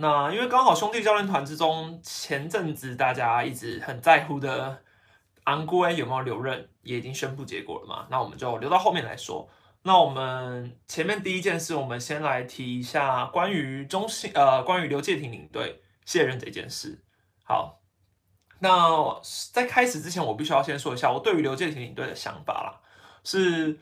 [0.00, 4.80] 那因为刚好兄弟教练团之中，前阵子大家一直很在乎的
[5.44, 8.06] 昂圭有没有留任，也已经宣布结果了嘛。
[8.08, 9.48] 那我们就留到后面来说。
[9.82, 17.02] 那我们前面第一件事，我们先来提一下关于中信呃，关于刘介廷领队卸任这件事。
[17.42, 17.80] 好，
[18.60, 19.20] 那
[19.52, 22.80] 在开始之前，我必须要先说一下我对于刘介廷领队的想法啦。
[23.24, 23.80] 是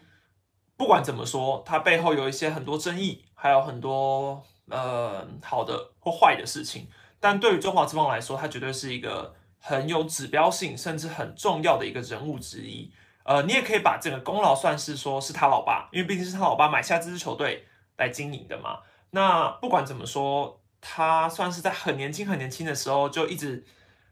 [0.78, 6.86] 不管怎么说，他背后有一些很多争议，还有很多呃好的或坏的事情。
[7.18, 12.92] 但对于中华之邦来说，他绝对是一个很有指标性，甚至很重要的一个人物之一。
[13.24, 18.78] 呃，你也可以把这个功劳算是说是他老爸，因为毕竟是他老爸买下这支球队来经营的嘛。
[19.10, 23.64] 那不管怎么说，他算是在很年轻很年轻的时候就一直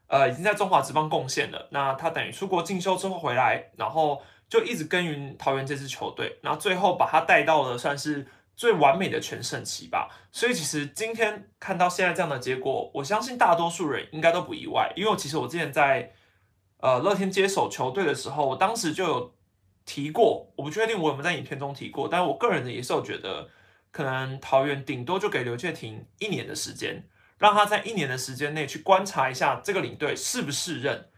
[0.08, 1.68] 呃已经在中华职棒贡献了。
[1.70, 8.26] 那他等于出国进修之后回来，然后就一直耕耘桃园这支球队，然后最后把他带到了算是
[8.56, 10.08] 最完美的全盛期吧。
[10.32, 16.12] 所以其实今天看到现在这样的结果，我相信大多数人应该都不意外，因为其实我之前在。
[16.78, 19.34] 呃，乐天接手球队的时候，我当时就有
[19.86, 23.48] 提过，我不确定我有没有在影片中提过，但是我个人的也是有觉得，
[23.90, 31.08] 可能桃园顶多就给刘介廷一年的时间，让他在一年的时间内去观察一下这个领队适不适任，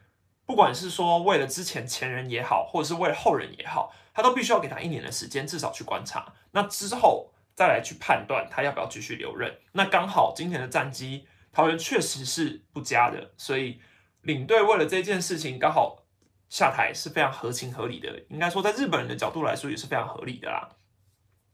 [0.44, 9.52] 不管是说为了之前前人也好，或者是为了后人也好，他都必须要给他一年的时间，至少去观察，那之后再来去判断他要不要继续留任。
[9.72, 13.80] 那刚好今天的战绩，桃园确实是不佳的，所以。
[14.22, 16.02] 领队为了这件事情刚好
[16.48, 20.68] 下台是非常合情合理的，应该说在日本人的角度来说也是非常合理的啦。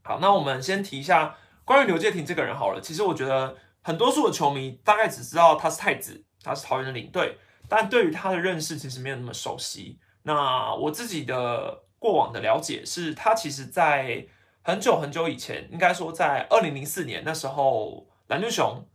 [0.02, 1.36] 好，那我们先提一下
[1.66, 2.80] 关于刘介廷这个人好了。
[2.80, 7.36] 其实我觉得很多数的球迷大概只知道他是太子，他是桃园的领队，
[7.68, 9.98] 但对于他的认识其实没有那么熟悉。
[10.22, 14.26] 那我自己的过往的了解是，他其实在
[14.62, 18.86] 很久很久以前，应该说在二零零四年那时候，蓝绿熊。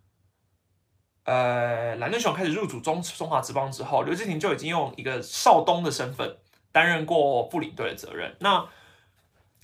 [1.26, 6.38] 呃，蓝绿熊开始入主中中华职棒之后，刘志廷就已经用一个少东的身份
[6.72, 8.34] 担任过副领队的责任。
[8.40, 8.66] 那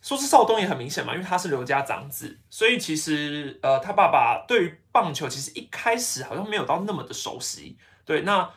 [0.02, 7.78] 说是少东也很明显嘛，因为他是刘家长子，所以其实呃，他爸爸对于棒球其实一开始好像没有到那么的熟悉。
[8.04, 8.52] 对，那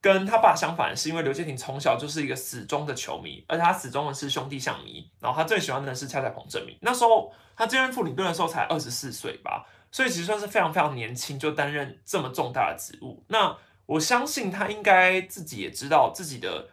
[0.00, 6.76] 跟他爸相反，是因为刘建廷从小就是一个死忠的球迷，而且他死忠的是兄弟象迷，然后他最喜欢的是蔡彩鹏正明。
[6.80, 9.66] 那时候他接任副领队的时候才二十四岁吧。
[9.92, 13.24] 所以其实算是非常非常年轻就担任这么重大的职务。
[13.26, 13.56] 那
[13.86, 16.68] 我相信他应该自己也知道自己的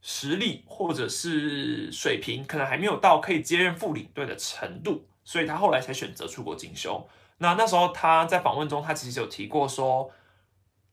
[0.00, 7.04] 实力或者是水平，可能还没有到可以接任副领队的程度，所以他后来才选择出国进修。
[7.38, 10.08] 那那时候他在访问中，他其实有提过说，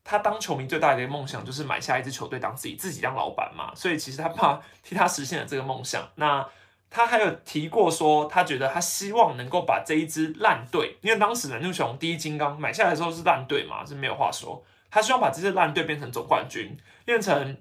[0.04, 3.72] 他当球迷最大的一个梦想就是买下一支球队当自己自己当老板嘛。
[3.74, 6.08] 所以其实他怕替他实现了这个梦想。
[6.16, 6.46] 那
[6.88, 14.64] 他还有提过说，他觉得他希望能够把这一支烂队，因为当时蓝牛熊第一金刚买下来的时候是烂队嘛，是没有话说。
[14.90, 17.56] 他希望把这支烂队变成总冠军，变成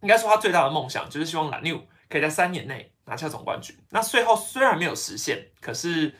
[0.00, 1.78] 应该说他最大的梦想就是希望蓝牛
[2.08, 3.76] 可以在三年内拿下总冠军。
[3.90, 6.14] 那最后虽然没有实现，可是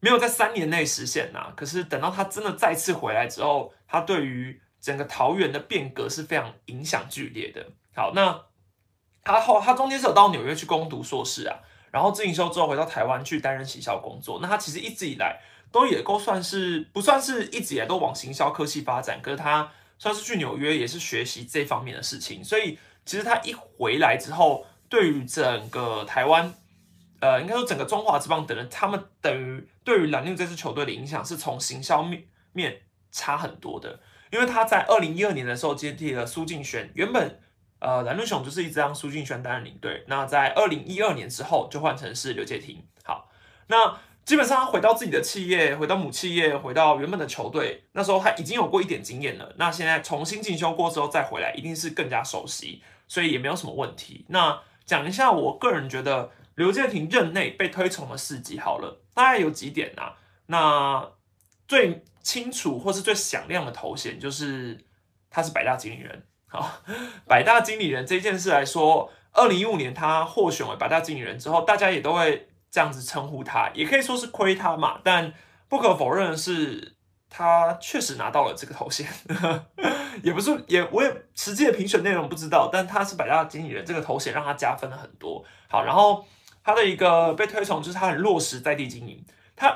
[0.00, 1.52] 没有在三年内实现呐。
[1.54, 7.64] 可是等到他真的再次回来之后，他对于整个桃园的变革是非常影响剧烈的。
[7.94, 8.46] 好，那。
[9.24, 11.56] 他后他中间是有到纽约去攻读硕士啊，
[11.92, 14.40] 然后进修之后回到台湾去担任行销工作。
[14.42, 22.42] 那他其实一直以来都也够算是不算是一直以来都往行销科技发展，可是他算是去纽约也是学习这方面的事情。
[22.42, 22.76] 所以
[23.06, 26.52] 其实他一回来之后，对于整个台湾，
[27.20, 34.00] 呃，应该说整个中华之邦等人，他们等于对于蓝牛这支球队的影响是从行销面面差很多的，
[34.32, 37.38] 因为他在二零一二年的时候接替了苏敬轩，原本。
[37.84, 40.04] 呃，蓝鹿熊就是一直让苏敬轩担任领队。
[40.06, 42.80] 那在二零一二年之后，就换成是刘介廷。
[43.02, 43.28] 好，
[43.66, 49.52] 那基本上他回到自己的企业，回到母企业，回到原本的球队，那时候他已经有过一点经验了。
[49.58, 54.24] 那现在重新进修过之后再回来，一定是更加熟悉，所以也没有什么问题。
[54.28, 60.14] 那讲一下我个人觉得刘建廷任内被推崇的事迹好了，大概有几点啊？
[60.46, 61.10] 那
[61.66, 64.78] 最清楚或是最响亮的头衔就是
[65.28, 66.22] 他是百大经理人。
[66.46, 66.82] 好，
[67.26, 75.00] 百大经理人这件事来说，二零一五年他获选为百大经理人之后，大家也都会这样子称呼他，也可以说是亏他嘛。
[75.02, 75.32] 但
[75.68, 76.96] 不可否认的是，
[77.30, 79.08] 他确实拿到了这个头衔，
[80.22, 85.42] 也不是也我也实际的评选内容不知道，但他是百大经理人这个头衔让他加分了很多。
[85.68, 86.22] 好，然后
[86.62, 89.24] 他的一个被推崇就是他很落实在地经营，
[89.56, 89.74] 他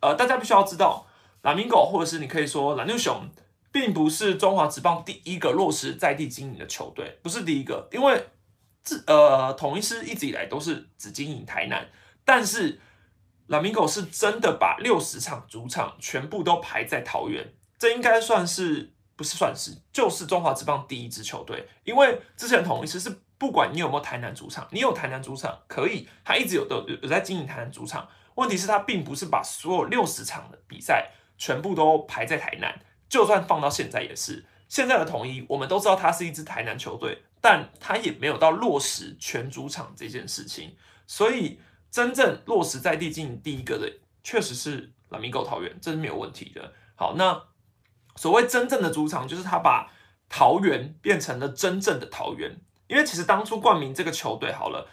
[0.00, 1.06] 呃大家必须要知道，
[1.46, 3.26] 蓝明狗或者是你可以说蓝牛熊。
[3.72, 8.26] 并不是中华职棒第一个落实在地经营的球队，不是第一个，因为
[8.82, 11.86] 自呃统一师一直以来都是只经营台南，
[12.24, 12.80] 但是
[13.48, 41.60] 拉米狗是真的把六十场主场全部都排在桃园，这应该算是不是算是就是中华职棒第一支球队，因为之前统一师是不管你有没有台南主场，你有台南主场可以，他一直有的有有在经营台南主场，问题是他并不是把所有六十场的比赛全部都排在台南，就算放到现在也是，现在的统一我们都知道它是一支台南球队，但它也没有到落实全主场这件事情，所以。
[41.88, 43.90] 真正落实在地经营第一个的，
[44.22, 46.74] 确实是拉米狗桃园，这是没有问题的。
[46.94, 47.42] 好，那
[48.16, 49.90] 所谓真正的主场，就是他把
[50.28, 52.60] 桃园变成了真正的桃园。
[52.88, 54.90] 因为其实当初冠名这个球队，好了，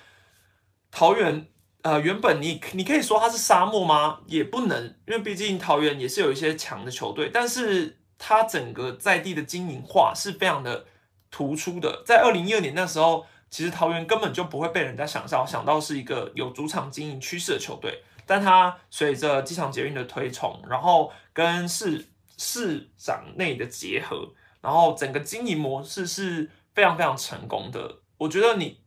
[0.92, 1.48] 桃园
[1.84, 4.20] 呃原本你你可以说它是沙漠吗？
[4.26, 10.86] 也不能，因为毕竟桃园也是有一些强的球队，但是它整个在地的经营化是非常的
[11.30, 12.02] 突出的。
[12.06, 13.26] 在二零一二年那时候。
[13.54, 22.04] 其实桃园根本就不会被人家想到想到是一个有主场经营趋势的球队，但它随着机场捷运的推崇，然后跟市
[22.36, 24.28] 市长内的结合，
[24.60, 28.00] 然后整个经营模式是非常非常成功的。
[28.18, 28.80] 我觉得你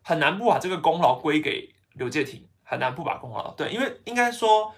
[0.00, 4.74] 很难不把这个功劳归给刘介廷，很难不把功劳对，因为应该说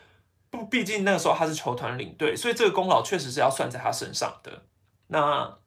[0.50, 4.62] 不，毕竟那个时候他是球团领队，所以这个功劳确实是要算在他身上的。
[5.08, 5.58] 那。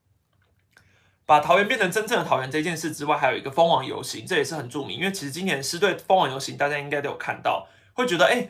[1.28, 4.98] 把桃园变成真正的桃园这件事之外，还有一个蜂王游行，这也是很著名。
[4.98, 8.50] 因为其实今年狮队蜂王游行，大家应该都有看到，会觉得哎，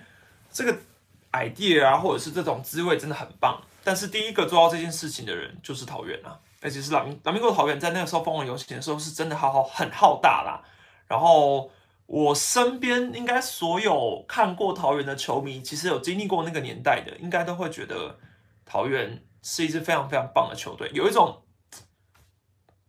[0.51, 0.77] 这个
[1.31, 3.59] idea 啊，或者是这种滋味真的很棒。
[3.83, 10.61] 但是第一个做到这件事情的人就是桃园啊，而且是老明老明国桃园，在那个时候蜂王游行的时候，是真的好好很浩大啦。
[11.07, 11.71] 然后
[12.07, 18.19] 我身边应该所有看过桃园的球迷，其实有经历过那个年代的，应该都会觉得
[18.65, 21.43] 桃园是一支非常非常棒的球队，有一种。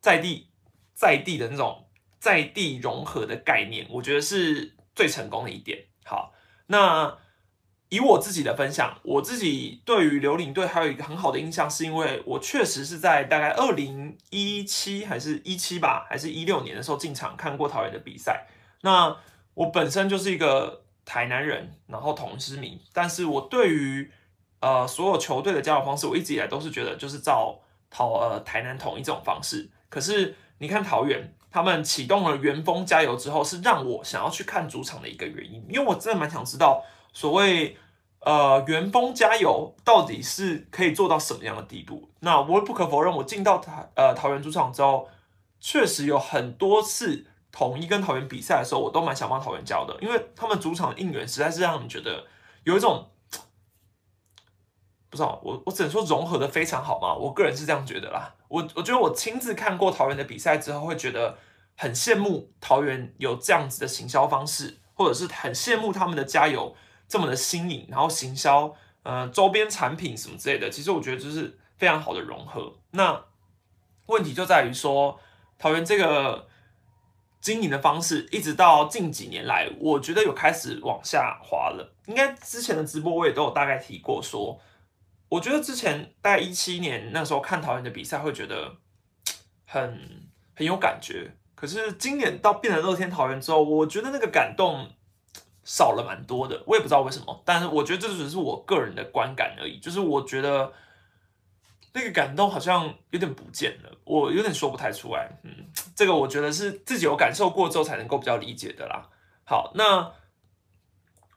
[0.00, 0.48] 在地
[0.94, 1.88] 在地的那种
[2.20, 5.86] 在地融合的概念，我觉得是最成功的一点。
[6.04, 6.32] 好，
[6.68, 7.18] 那
[7.88, 18.46] 以我自己的分享，我自己对于刘领队还有一个很好的印象，是因为我确实是在大概二零一七还是一七吧，还是一六年的时候进场看过桃园的比赛。
[18.82, 19.16] 那
[19.54, 24.10] 我本身就是一个台南人，然后同知名，但是我对于
[24.60, 27.58] 呃所有球队的加油方式，我一直以来都是觉得就是照
[27.90, 29.68] 桃呃台南统一这种方式。
[29.88, 37.76] 可是你看桃园，他们启动了元丰加油之后，是让我想要去看主场的一个原因，因为我真的蛮想知道，所谓
[38.20, 42.10] 呃元丰加油到底是可以做到什么样的地步。
[42.20, 45.08] 那我不可否认，我进到台呃桃园主场之后，
[45.58, 52.26] 确实有很多次统一跟桃园比赛的时候，我都蛮想帮桃园教的，因为他们主场应援实在是让人觉得
[52.64, 53.10] 有一种。
[55.10, 58.34] 不知道我我只能说融合的非常好嘛，我个人是这样觉得啦。
[58.48, 61.38] 我我觉得我亲自看过桃园的比赛之后，会觉得
[61.78, 66.76] 很羡慕桃园有这样子的行销方式，或者是很羡慕他们的加油
[67.08, 70.68] 这么的新颖，然后行销呃周边产品什么之类的。
[70.68, 72.74] 其实我觉得就是非常好的融合。
[72.90, 73.24] 那
[74.08, 75.18] 问题就在于说，
[75.58, 76.46] 桃园这个
[77.40, 81.94] 经营的方式，一直到近几年来，我觉得有开始往下滑了。
[82.06, 84.60] 应该之前的直播我也都有大概提过说。
[85.30, 88.76] 我觉得之前大概一七年那时候看桃园的比赛，会觉得
[89.66, 91.30] 很很有感觉。
[91.54, 94.88] 可是今年到变成乐天桃园之后，我觉得那个感动
[95.64, 96.62] 少了蛮多的。
[96.66, 99.78] 我也不知道为什么，但是我觉得这只是我个人的观感而已。
[99.78, 100.72] 就是我觉得
[101.92, 105.28] 那个感动好像有点不见了，我有点说不太出来。
[105.42, 105.67] 嗯，
[105.98, 109.08] 这个我觉得是自己有感受过之后才能够比较理解的啦。
[109.44, 110.12] 好，那。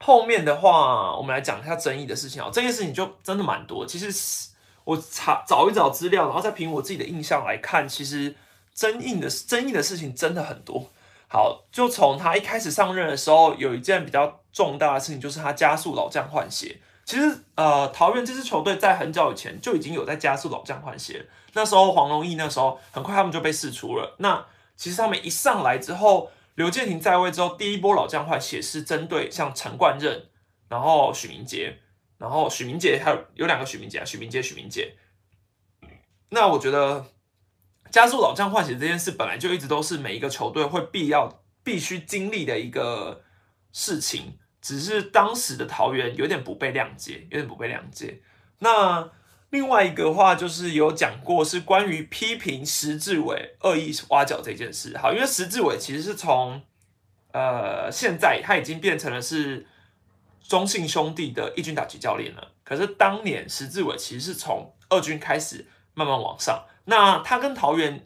[0.03, 2.50] 后面的话，我们来讲一下争议的事情啊。
[2.51, 3.86] 这件事情就真的蛮多。
[3.86, 4.50] 其实
[4.84, 8.36] 我查找一找资料，然后再凭我自己的印象来看，其实
[8.74, 10.89] 争议的争议的事情真的很多。
[11.27, 16.82] 好，就从他一开始上任的时候，有一件比较重大的事情，就是他加速老将换血。
[17.06, 21.27] 其实呃，桃园这支球队在很早以前就已经有在加速老将换血。
[21.53, 24.15] 那时候黄龙毅那时候很快他们就被释出了。
[24.18, 24.44] 那
[24.81, 26.31] 其实他们一上来之后。
[26.55, 30.29] 刘建廷在位之后，第一波老将换血是针对像陈冠任，
[30.67, 31.79] 然后许明杰，
[32.17, 34.93] 然后许明杰还有有两个许明杰啊，许明杰、许明杰。
[36.29, 37.05] 那我觉得
[37.89, 43.23] 加速老将换血这件事本来就一直都是每一个球队会必要必须经历的一个
[43.71, 48.21] 事情，只是当时的桃园有点不被谅解，有点不被谅解。
[48.59, 49.09] 那
[49.51, 56.62] 另外一个话就是有讲过是关于批评石志伟恶意挖角这件事，好，因为石志伟其实是从
[57.34, 59.67] 呃现在他已经变成了是
[60.41, 68.05] 中信兄弟的一军打击教练了，可是当年石志伟其实是从二军开始慢慢往上，那他跟桃园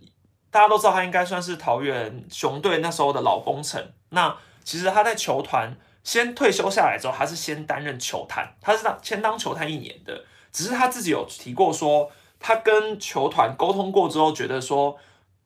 [0.50, 10.26] 大家都知道他应该算是桃园熊队那时候的老功臣，那其实他在球团先退休下来之后，他是先担任球探，他是当先当球探一年的。
[10.56, 12.10] 只是他自己有提过说，
[12.40, 14.98] 他跟球团沟通过之后，觉得说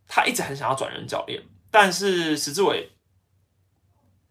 [0.07, 2.91] 他一直很想要转任教练，但是石志伟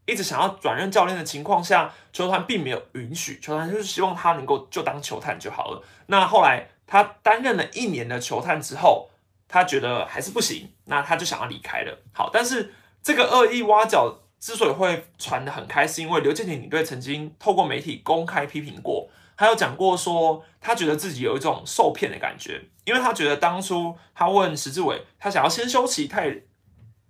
[0.06, 5.82] 一直想要转任教练的情况下，球团并没有允许，球团就是希望他能够就当球探就好了。
[6.06, 9.10] 那后来他担任了一年的球探之后，
[9.48, 11.98] 他觉得还是不行，那他就想要离开了。
[12.12, 19.07] 好，但是这个恶意挖角之所以会传的很开，是因为刘建廷领队曾经透过媒体公开批评过。
[19.38, 26.44] 他有讲过说，他觉得自己有一种受骗的感觉，因为他觉得当初他问石志伟，他想要先休息，他也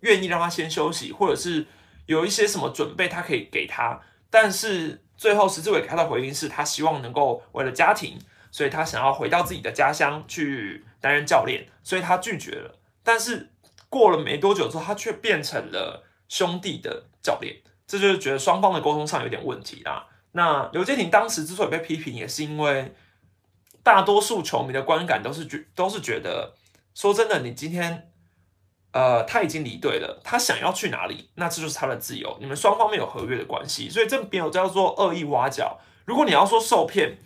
[0.00, 1.66] 愿意让他先休息，或者是
[2.04, 3.98] 有一些什么准备，他可以给他。
[4.28, 8.18] 但是最后石志伟给他的回应是他希望能够为了家庭，
[8.50, 12.78] 所以他想要回到自己的家乡去担任教练，所以他拒绝了。
[13.02, 13.48] 但是
[13.88, 17.56] 过了没多久之后，他却变成了兄弟的教练，
[17.86, 20.06] 这就是觉得双方的沟通上有点问题啦。
[20.32, 22.94] 那刘建廷当时之所以被批评，也是因为
[23.82, 26.54] 大多数球迷的观感都是觉都是觉得，
[26.94, 28.12] 说真的，你今天
[28.92, 35.80] 呃他已经离队了，他想要去哪里，那这就是他的自由，你们双方没有合约的关系，所以这没有叫做恶意挖角。
[36.04, 37.18] 如果你要说受骗，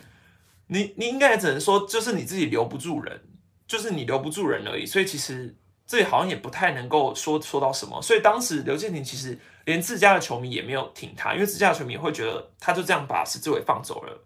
[0.68, 3.20] 你你应该也只能说就是你自己留不住人，
[3.66, 4.86] 就是你留不住人而已。
[4.86, 5.56] 所以其实
[5.86, 8.00] 这里好像也不太能够说说到什么。
[8.00, 9.38] 所以当时刘建廷其实。
[9.64, 14.24] 连自家的球迷也没有挺他，因为自家的球迷会觉得他就这样把石志伟放走了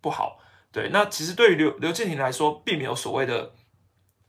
[0.00, 0.40] 不好。
[0.72, 3.52] 对，那其实对于刘刘建廷来说，并没有所谓的，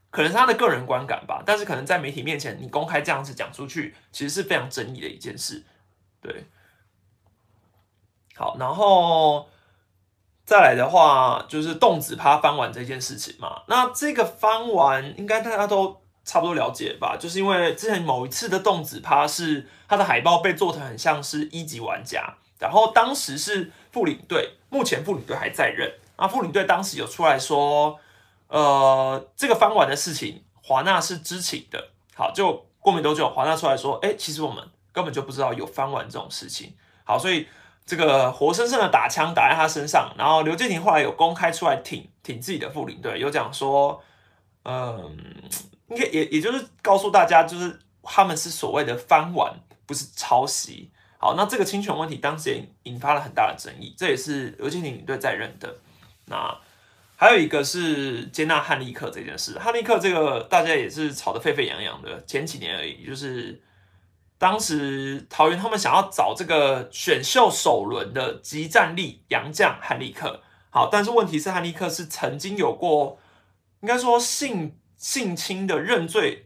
[0.10, 1.44] 可能是他的个人观感吧。
[1.46, 5.66] 但是可能在媒体面前，你公开这样子讲出去，其实是非常争议的一件事。
[6.22, 6.46] 对，
[8.36, 9.50] 好，然后
[10.46, 13.64] 再来的话，就是动子趴翻完这件事情嘛。
[13.68, 16.02] 那这个翻完，应该大家都。
[16.30, 26.28] 差不多了解吧，就是因为之前某一次的动子趴是他的海报被做成很像是一级玩家，然后当时是副领队，目前副领队还在任啊。
[26.28, 28.00] 副领队当时有出来说，
[28.48, 31.90] 呃，这个翻玩的事情华纳是知情的。
[32.14, 36.76] 好，就过没多久，华纳出来说，哎，其实我们根本就不知道有翻玩这种事情。
[37.04, 37.48] 好，所以
[37.88, 44.00] 这个活生生的打枪打在他身上，然后刘建廷后来有公开出来挺挺自己的副领队，有讲说，
[44.62, 45.18] 嗯。
[45.90, 50.92] 应该也也就是告诉大家，就是他们是所谓的翻玩，不是抄袭。
[51.18, 55.76] 好，那这个侵权问题当时也引发了很大的争议，这也是刘建廷领队在任的。
[56.28, 56.58] 那
[57.18, 62.24] 还有一个是接纳汉利克这件事，汉利克这个大家也是吵得沸沸扬扬的。
[62.26, 63.62] 前几年而已，就是
[64.38, 70.42] 当时桃园他们想要找这个选秀首轮的集战力洋将汉利克。
[70.70, 73.20] 好，但是问题是汉利克是曾经有过，
[73.82, 74.76] 应该说性。
[75.00, 76.46] 性侵的认罪，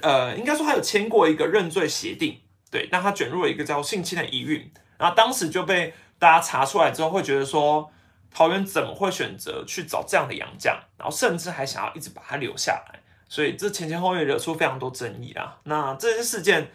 [0.00, 7.90] 呃，应该说他有签过一个认罪协定，对，那他卷入了一个叫性侵的疑云，然后当时就被大家查出来之后，会觉得说
[8.32, 15.58] 桃园怎么会选择去找这样的洋将，然后甚至还想要一直把他留下来，所以这前前后后惹出非常多争议啦。
[15.64, 16.70] 那这些事件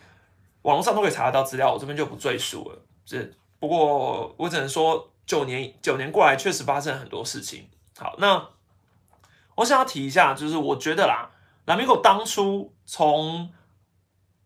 [0.64, 2.82] 网络上都可以查得到资料，我这边就不赘述了。
[3.06, 3.26] 这
[3.58, 7.70] 不过我只能说，九年九年过来确实发生了很多事情。
[7.98, 8.55] 好，那。
[9.56, 11.32] 我想要提一下，就是我觉得啦，
[11.66, 13.50] 蓝米狗当初从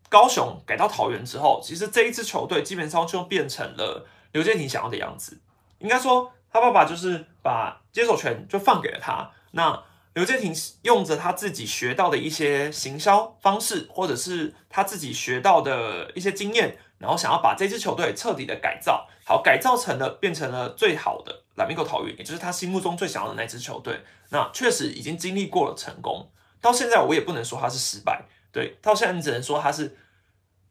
[0.08, 5.40] 高雄改到桃园之后，其实这一支球队基本上就变成了刘建廷想要的样子。
[5.78, 9.30] 应该说，他爸爸就是把接手权就放给了他。
[9.52, 9.82] 那
[10.14, 10.52] 刘建廷
[10.82, 21.44] 用着他自己学到的一些行销方式，或者是他自己学到的一些经验，然后想要把这支球队彻底的改造，好改造成了变成了最好的。
[21.60, 24.00] 蓝米狗桃园，也就是他心目中最想要的那支球队，
[24.30, 26.32] 那确实已经经历过了成功。
[26.58, 29.94] 到现在我也不能说他是失败，对，到现在你只能说他是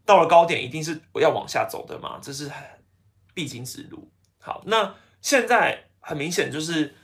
[0.03, 2.51] 到了高点，一定是要往下走的嘛，这是
[3.35, 4.11] 必经之路。
[4.39, 6.95] 好，那现在很明显就是，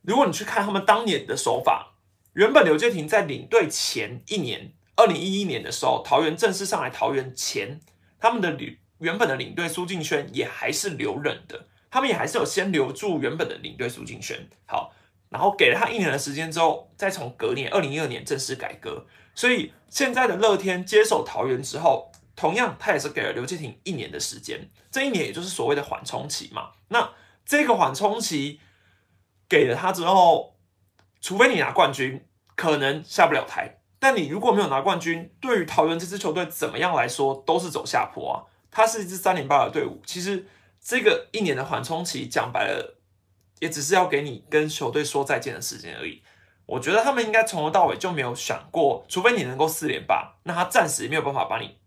[0.00, 1.94] 如果你去看他们当年的手法，
[2.32, 7.80] 原本刘建廷在领队前一年，二零一一年的时候，桃园正式上来桃园前，
[8.18, 11.68] 他们的领原本的领队苏敬轩也还是留任的。
[11.94, 14.36] 他们也还是有先留住原本的领队苏敬轩，
[14.66, 14.92] 好，
[15.28, 19.06] 然后给了他一年的时间之后，再从隔年二零一二年正式改革。
[19.32, 26.72] 所以现在的乐天接手桃园之后，同样他也是给了刘建廷一年的时间，这一年也就是所谓的缓冲期嘛。
[26.88, 27.12] 那
[27.46, 28.58] 这个缓冲期
[29.48, 30.56] 给了他之后，
[31.20, 33.78] 除非你拿冠军，可能下不了台。
[34.00, 38.42] 但你如果没有拿冠军，对于桃园这支球队怎么样来说，都是走下坡啊。
[38.72, 40.48] 它是一支三零八的队伍，其实。
[40.84, 42.98] 这个一年的缓冲期，讲白了，
[43.58, 46.22] 也只是要给你跟球队说再见的时间而已。
[46.66, 51.78] 我觉得他们应该从头到尾就没有想过，除非你能够四连霸，那他暂时没有办法把你，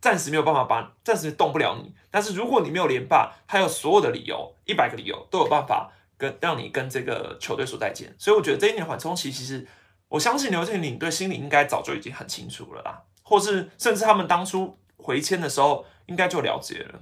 [0.00, 1.94] 暂时没有办法把，暂时动不了你。
[2.10, 8.12] 但是如果你没有连霸，他有所有的理由，一百个理由都有办法跟让你跟这个球队说再见。
[8.18, 9.64] 所以我觉得这一年缓冲期，其实
[10.08, 17.00] 我相信刘建领队心里应该早就已经很清楚了啦，或是甚至他们当初回签的时候应该就了解了。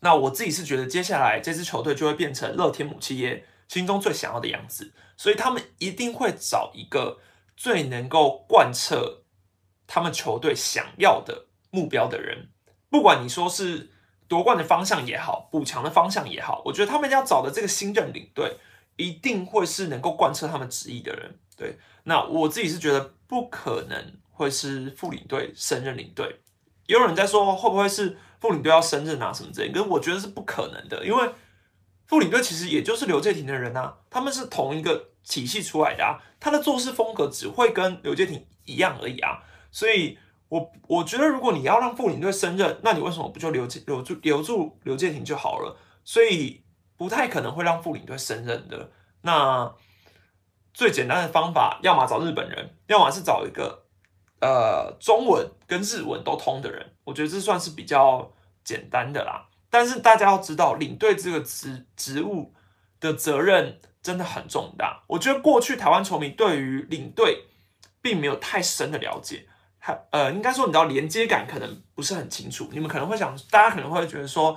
[0.00, 7.18] 那我自己是觉得，接下来这支球队就会变成乐天母企业心中最想要的样子，所以他们一定会找一个
[7.56, 9.24] 最能够贯彻
[9.88, 12.50] 他们球队想要的目标的人。
[12.88, 13.90] 不管你说是
[14.28, 18.56] 夺冠的方向也好，补强的方向也好，我觉得他们要找的这个新任领队，
[18.94, 21.38] 一定会是能够贯彻他们旨意的人。
[21.56, 26.40] 对，那我自己是觉得不可能会是副领队升任领队。
[26.86, 28.16] 有人在说会不会是？
[28.40, 31.30] 副领队要升任啊什么之类，可是我觉得是不可能的，因为
[32.06, 40.18] 副领队其实也就是刘介廷的人啊，他们是同一个体系出来的啊，他的做事风格只会跟刘介廷一样而已啊，所以
[40.48, 45.76] 我我觉得如果你要让副领队升任，那你为什么不就留留住留住刘介廷就好了？
[46.04, 46.62] 所以
[46.96, 48.90] 不太可能会让副领队升任的。
[49.22, 49.74] 那
[50.72, 53.87] 最简单的方法，要么找日本人，要么是找一个。
[54.40, 58.30] 呃，中文跟日文都通的人，我觉得这算是比较
[58.62, 59.48] 简单的啦。
[59.68, 62.54] 但是大家要知道，领队这个职职务
[63.00, 65.02] 的责任真的很重大。
[65.08, 67.46] 我觉得过去台湾球迷对于领队
[68.00, 69.46] 并没有太深的了解，
[69.78, 72.68] 还呃，应该说你知道连接感可能不是很清楚。
[72.70, 74.56] 你们可能会想，大家可能会觉得说，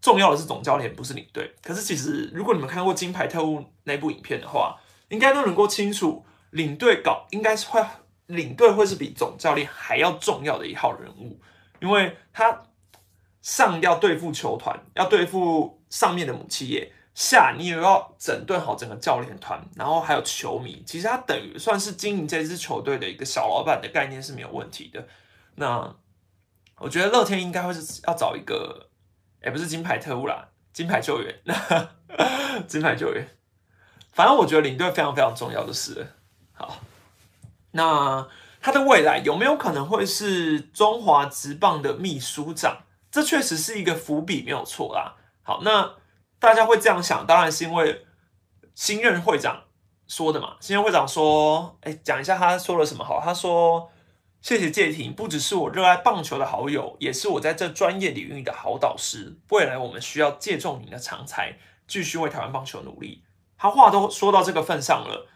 [0.00, 1.54] 重要的是总教练，不是领队。
[1.62, 7.84] 可是其实，如果你们看过《金牌特务》那部影片的话，应该都能够清楚，领队搞应该是会。
[8.30, 11.40] 领队会是比总教练还要重要的一号人物，
[11.80, 12.62] 因为他
[13.42, 20.82] 上要对付球团，要对付上面的母企业，下你也要整顿好整个教练团，然后还有球迷。
[20.86, 25.06] 其实他等于算是经营这支球队的一个小老板的概念是没有问题的。
[25.56, 25.96] 那
[26.78, 28.88] 我觉得乐天应该会是要找一个，
[29.42, 31.34] 也不是金牌特务啦，金牌救援，
[32.68, 33.26] 金牌救援。
[34.12, 36.06] 反正我觉得领队非常非常重要的是，
[36.52, 36.78] 好。
[37.72, 38.28] 那
[38.60, 42.84] 他的未来有没有可能会是中华职棒的秘书长？
[43.10, 45.16] 这确实是一个伏笔，没有错啦。
[45.42, 45.94] 好，那
[46.38, 48.06] 大家会这样想，当然是因为
[48.74, 49.64] 新任会长
[50.06, 50.56] 说的嘛。
[50.60, 53.90] 新任会长说：“哎，讲一下他说了什么好。”他说
[54.42, 59.38] ：“谢谢介廷，不只是我热爱棒球的好友，也是我在这专业领域的好导师。
[59.50, 63.24] 未来我们需要借重您的长才，继续为台湾棒球努力。”
[63.58, 65.26] 他话都说到这个份上了。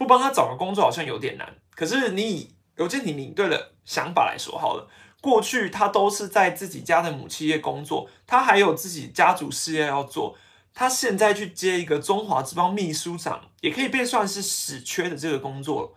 [0.00, 4.88] 不帮他找个工作好像有点难，可是你以刘建廷领队的想法来说好了，
[5.20, 10.38] 过去他都是在自己家的母企业工作，他还有自己家族事业要做，
[10.72, 15.94] 他现在去接一个中华之邦秘书长，也可以被算是死缺的这个工作，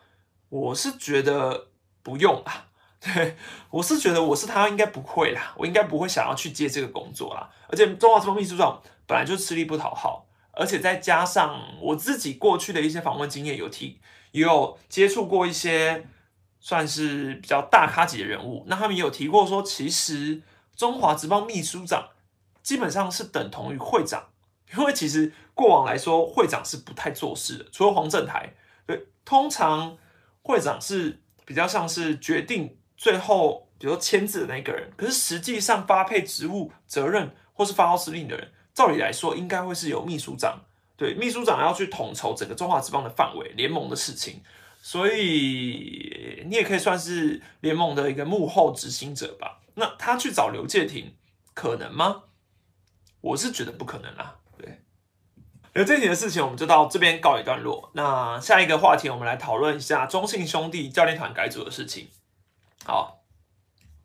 [0.50, 1.70] 我是觉得
[2.04, 2.68] 不用啊，
[3.00, 3.38] 对
[3.70, 10.26] 我是觉得我是他应该不会啦，我应该不会想要去接这个工作啦，而且中华之邦秘书长本来就吃力不讨好。
[10.56, 14.00] 而且再加上我自己过去的一些访问经验，有提
[14.32, 16.08] 也有接触过一些
[16.60, 20.42] 算是比较大咖级的人物，那他们也有提过说，其实
[20.76, 22.10] 中华职棒秘书长
[22.62, 24.30] 基本上是等同于会长，
[24.78, 28.54] 因为其实过往来说，会长是不太做事的，除了黄正台，
[28.86, 29.98] 对，通常
[30.42, 38.52] 会长是比较像是决定最后，比如说签字的那个人，可是实际上发配职务责任或是发号施令的人。
[38.74, 40.60] 照理来说，应该会是由秘书长
[40.98, 44.42] 对秘书长要去统筹整个中华职棒的范围、联盟的事情，
[44.82, 49.62] 所以你也可以算是联盟的一个幕后执行者吧。
[49.76, 51.16] 那他去找刘介廷，
[51.54, 52.24] 可能吗？
[53.22, 54.38] 我是觉得不可能啦。
[54.58, 54.82] 对，
[55.74, 57.92] 刘介廷的事情，我们就到这边告一段落。
[57.94, 62.08] 那下一个话题，我们来讨论一下中信兄弟教练团改组的事情。
[62.86, 63.24] 好，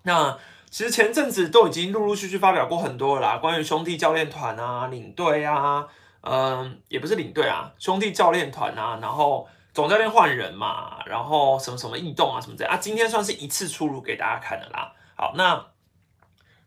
[0.02, 0.38] 那。
[0.70, 5.88] 其实前阵子都已经陆陆续续发表过很多啦，关于兄弟教练团啊、领队啊，
[6.20, 14.92] 嗯，也不是领队啊，兄弟教练团啊，然后总教练换人嘛，然后什么什么异动啊，什么这样啊，今天算是一次出炉给大家看的啦。
[15.16, 15.66] 好，那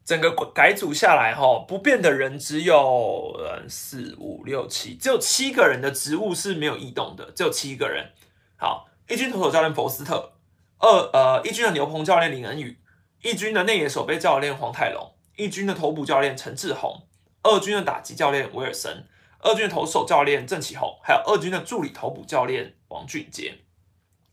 [0.04, 8.12] 整个改组下来哈，不变的人只有四五六七，只有七个人的职务是没有异动的，只有七个人。
[8.58, 10.34] 好，一军投手教练佛斯特，
[10.80, 12.81] 二呃，一军的牛棚教练林恩宇。
[13.22, 17.04] 一军的内野守备教练黄泰龙，一军的投捕教练陈志宏，
[17.44, 19.06] 二军的打击教练威尔森，
[19.40, 23.60] 二军的投手教练郑启宏，还有二军的助理投捕教练王俊杰。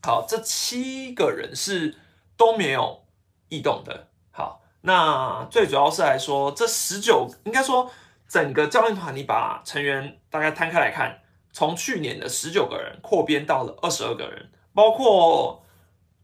[0.01, 1.99] 好，这七个人是
[2.35, 3.03] 都没有
[3.49, 4.07] 异动的。
[4.31, 7.91] 好，那最主要是来说，这十九应该说
[8.27, 11.21] 整个教练团，你把成员大概摊开来看，
[11.53, 15.63] 从去年的十九个人扩编到了二十二个人，包括。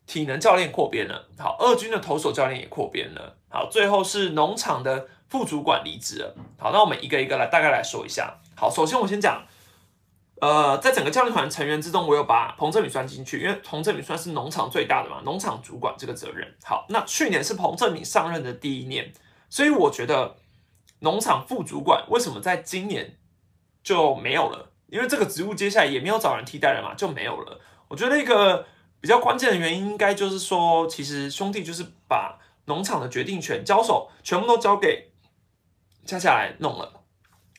[0.08, 9.44] 体能教练扩编了，好，二军的投手教练也扩编了，好，最后是农场的副主管离职了，好，那我们一个一个来大概来说一下，好，首先我先讲，
[10.40, 19.12] 呃，在整个教练团成员之中，我有把彭正敏算进去，因为彭正敏算是农场最大的嘛，农场主管这个责任，好，那去年是彭正敏上任的第一年，
[19.50, 20.36] 所以我觉得
[21.00, 23.18] 农场副主管为什么在今年
[23.82, 24.72] 就没有了？
[24.88, 27.60] 因为这个职务接下来也没有找人替代了嘛，就没有了。
[27.88, 28.68] 我觉得一个。
[29.06, 35.12] 比较关键的原因，应该就是说，其实兄弟就是把农场的决定权交手，全部都交给
[36.08, 37.04] 恰恰来弄了，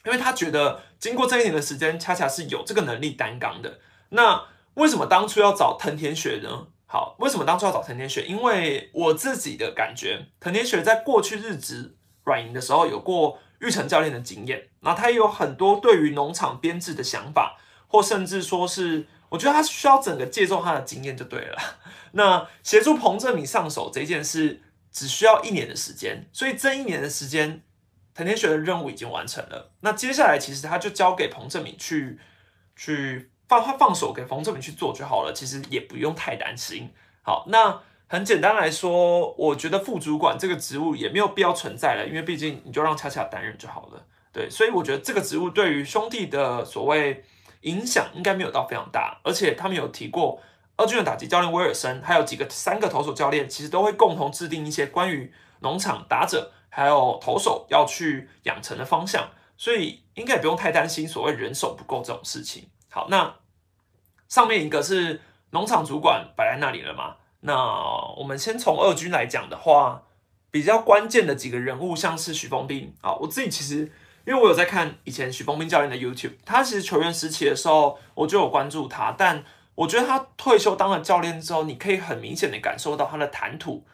[0.04, 3.78] 因为他觉得经过这一年的时间，恰恰是有这个能力担纲的。
[4.08, 4.42] 那
[4.74, 6.66] 为什么当初要找藤田雪呢？
[6.86, 8.26] 好，为什么当初要找藤田雪？
[8.26, 17.56] 因为我自己的感觉，藤田雪在过去日职软银的时候有过玉成教练的经验，那他也有很多对于农场编制的想法，
[17.86, 19.06] 或甚至说是。
[19.28, 21.58] 我觉得他需要整个借重他的经验就对了。
[22.12, 27.62] 那协助彭正明上手这件事只需要一年的时间，所以这一年的时间，
[28.14, 29.72] 藤田学的任务已经完成了。
[29.80, 32.18] 那接下来其实他就交给彭正明去
[32.76, 36.90] 去放他放手给彭正明去做就好了，其实也不用太担心。
[37.22, 44.06] 好，那很简单来说，我觉得副主管这个职务也没有必要存在了，因为毕竟你就让恰恰担任就好了。
[44.32, 47.24] 对，所以我觉得这个职务对于兄弟的所谓。
[47.66, 50.40] 影响应该没有到非常大，而且他们有提过，
[50.76, 62.68] 二军的打击教练威尔森，还有几个三个投手教练，其实都会共同制定一些关于农场打者还有投手要去养成的方向，所以应该也不用太担心所谓人手不够这种事情。
[62.88, 63.34] 好，那
[64.28, 67.16] 上面一个是农场主管摆在那里了嘛？
[67.40, 67.54] 那
[68.16, 70.04] 我们先从二军来讲的话，
[70.52, 73.90] 比较关键的几个人物，像是许峰斌啊，我自己其实。
[74.26, 79.44] 因为我有在看以前许峰斌教练的 YouTube，他其实球员时期的时候我就有关注他，但
[79.76, 83.86] 我觉得他退休当了教练之后，你可以很明显的感受到他的谈吐，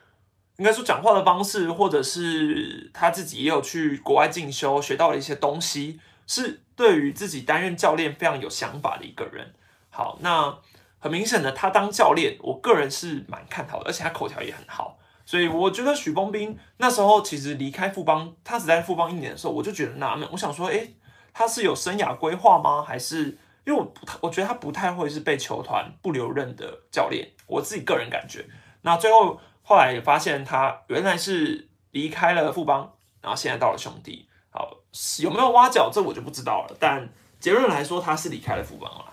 [0.57, 9.53] 应该说讲话的方式，或者是他自己也有去国外进修学到了一些东西，是对于自己担任教练非常有想法的一个人。
[9.90, 10.57] 好，那
[10.99, 14.99] 很明显的他当教练，我个人是蛮看好的，而且他口条也很好。
[15.33, 20.29] 所以我觉得许峰斌那时候其实离开富邦，他只在富邦一年的时候，我就觉得纳闷。
[20.31, 20.87] 我想说，哎，
[21.33, 22.85] 他是有生涯规划吗？
[22.87, 23.90] 还是因为我
[24.21, 27.27] 我觉得他不太会是被球团不留任的教练。
[27.47, 28.45] 我自己个人感觉。
[28.83, 32.92] 那最后后来也发现他原来是离开了富邦，
[33.23, 34.29] 然后现在到了兄弟。
[34.51, 34.83] 好，
[35.21, 36.77] 有没有挖角这我就不知道了。
[36.79, 37.09] 但
[37.40, 39.07] 结论来说，他是离开了富邦了。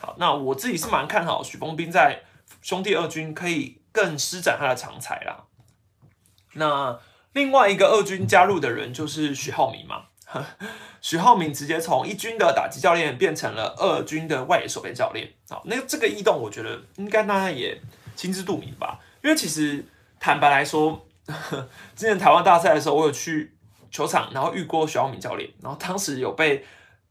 [0.00, 2.22] 好，那我自己是蛮看好许峰斌在
[2.62, 5.44] 兄弟二军可以更施展他的长才啦。
[6.56, 6.98] 那
[7.32, 10.06] 另外一个二军加入的人就是许浩明嘛，
[11.02, 15.28] 许浩明直接从一军的打击教练变成了二军的外野守备教练。
[15.48, 17.78] 好，那这个异动我觉得应该大家也
[18.16, 18.98] 心知肚明吧？
[19.22, 19.84] 因为其实
[20.18, 21.06] 坦白来说，
[21.94, 23.54] 之前台湾大赛的时候，我有去
[23.90, 26.64] 球场，然后遇过许浩明教练，然后当时有被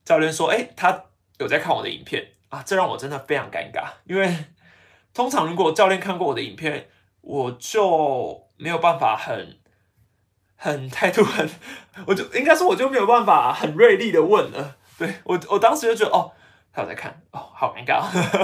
[0.04, 1.04] 教练说：“哎，他
[1.38, 4.46] 有在看我的影片啊。”这让我真的非常尴尬，因为
[5.14, 6.90] 通常如果教练看过我的影片，
[7.22, 8.45] 我就。
[8.58, 9.58] 没有办法很
[10.56, 11.50] 很态度很，
[12.08, 14.76] 我就应该说我就没有办法很锐利的问了。
[14.98, 16.32] 对我我当时就觉得哦，
[16.72, 18.02] 他有在看哦，好尴尬。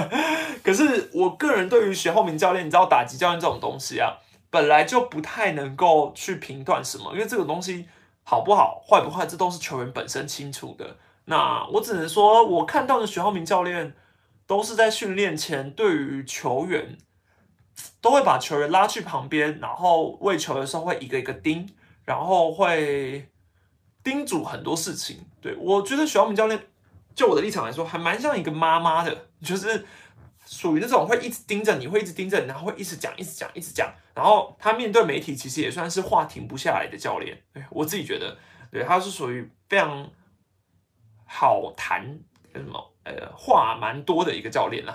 [0.62, 4.18] 可是我个人对于徐浩明教练，你知道打击教练这种东西啊，
[4.50, 7.88] 本来就不太能够去评断什么，因为这个东西
[8.22, 10.98] 好不好坏不坏，这都是球员本身清楚的。
[11.24, 13.94] 那我只能说，我看到的徐浩明教练
[14.46, 16.98] 都是在训练前对于球员。
[18.00, 21.68] 都会把球员拉去旁边，然后喂球的时候会一个一个盯，
[22.04, 23.28] 然后会
[24.02, 25.24] 叮嘱很多事情。
[25.40, 26.66] 对我觉得许浩明教练，
[27.14, 29.84] 就我的立场来说，还蛮像一个妈妈的，就是
[30.46, 33.92] 属于那种会一直盯着你，会一直盯着你，然后会一直讲、一直讲、一直讲。
[34.14, 37.40] 然后他面对媒体，其实也算是话停不下来的教练。
[37.52, 38.36] 对我自己觉得，
[38.70, 40.10] 对他是属于非常
[41.24, 42.18] 好谈，
[42.52, 42.91] 什么？
[43.04, 44.94] 呃，话蛮多的一个教练啦，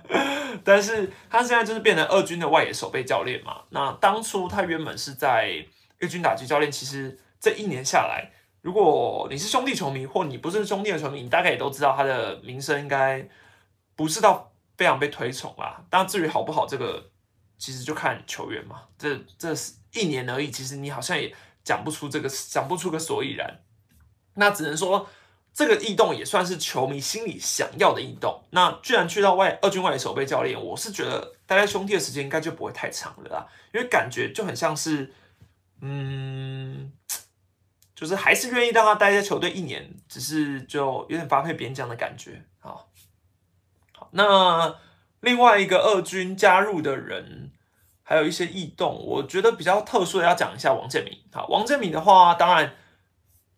[0.62, 3.62] 但是他现在就是变成二军的外野守备教练嘛。
[3.70, 5.64] 那当初他原本是在
[5.96, 8.30] 日军打击教练，其实这一年下来，
[8.60, 13.26] 如果你是兄弟球迷，或你不是兄弟的球迷，你大概也都知道他的名声应该
[13.96, 15.82] 不是到非常被推崇啦。
[15.88, 17.10] 但至于好不好，这个
[17.56, 18.82] 其实就看球员嘛。
[18.98, 21.34] 这这是一年而已，其实你好像也
[21.64, 23.60] 讲不出这个，讲不出个所以然。
[24.34, 25.08] 那只能说。
[25.52, 28.44] 这个异动也算是球迷心里想要的异动。
[28.50, 35.12] 那居然去到外二军外的守备教练，我是觉得待在兄弟的时间应该就不会太长了啦，因为感觉就很像是，
[35.80, 36.92] 嗯，
[37.94, 42.44] 就是还是愿意让他待在球队一年，只是就有点发配边疆的感觉。
[42.60, 42.88] 好，
[43.92, 44.76] 好，那
[45.20, 47.50] 另外一个二军加入的人，
[48.04, 51.12] 还有一些异动，我觉得比较特殊的要讲一下王建民。
[51.32, 52.74] 好，王建民的话，当然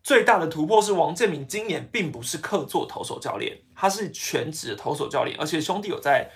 [0.03, 6.29] 最大的突破是王建民今年并不是客座投手教练，他是全职的投手教练，而且兄弟有在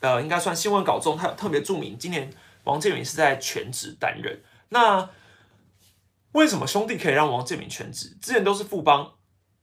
[0.00, 2.30] 呃，应该算新闻稿中，他有特别注明，今年
[2.64, 4.42] 王建民是在全职担任。
[4.68, 5.08] 那
[6.32, 8.16] 为什么兄弟可以让王建民全职？
[8.20, 9.12] 之前都是富邦。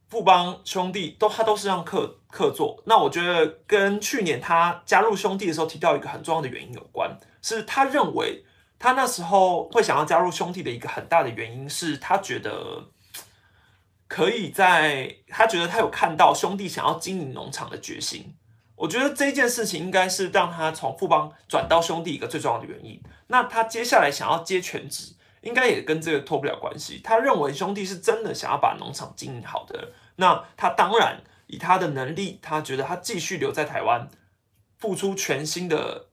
[0.08, 8.44] 富邦兄弟都他都是让客客座，那我觉得跟去年他加入兄弟的时候提到一个很重要的原因有关，是他认为
[8.78, 12.90] 他那时候会想要加入兄弟的一个很大的原因是他觉得
[14.12, 18.34] 可以在他觉得他有看到兄弟想要经营农场的决心，
[18.76, 23.02] 我觉得这件事情应该是让他从富邦转到兄弟一个最重要的原因。
[23.28, 27.00] 那他接下来想要接全职，应该也跟这个脱不了关系。
[27.02, 29.92] 他认为兄弟是真的想要把农场经营好的。
[30.16, 34.10] 那他当然以他的能力，他觉得他继续留在台湾，
[34.76, 36.08] 付出全新的，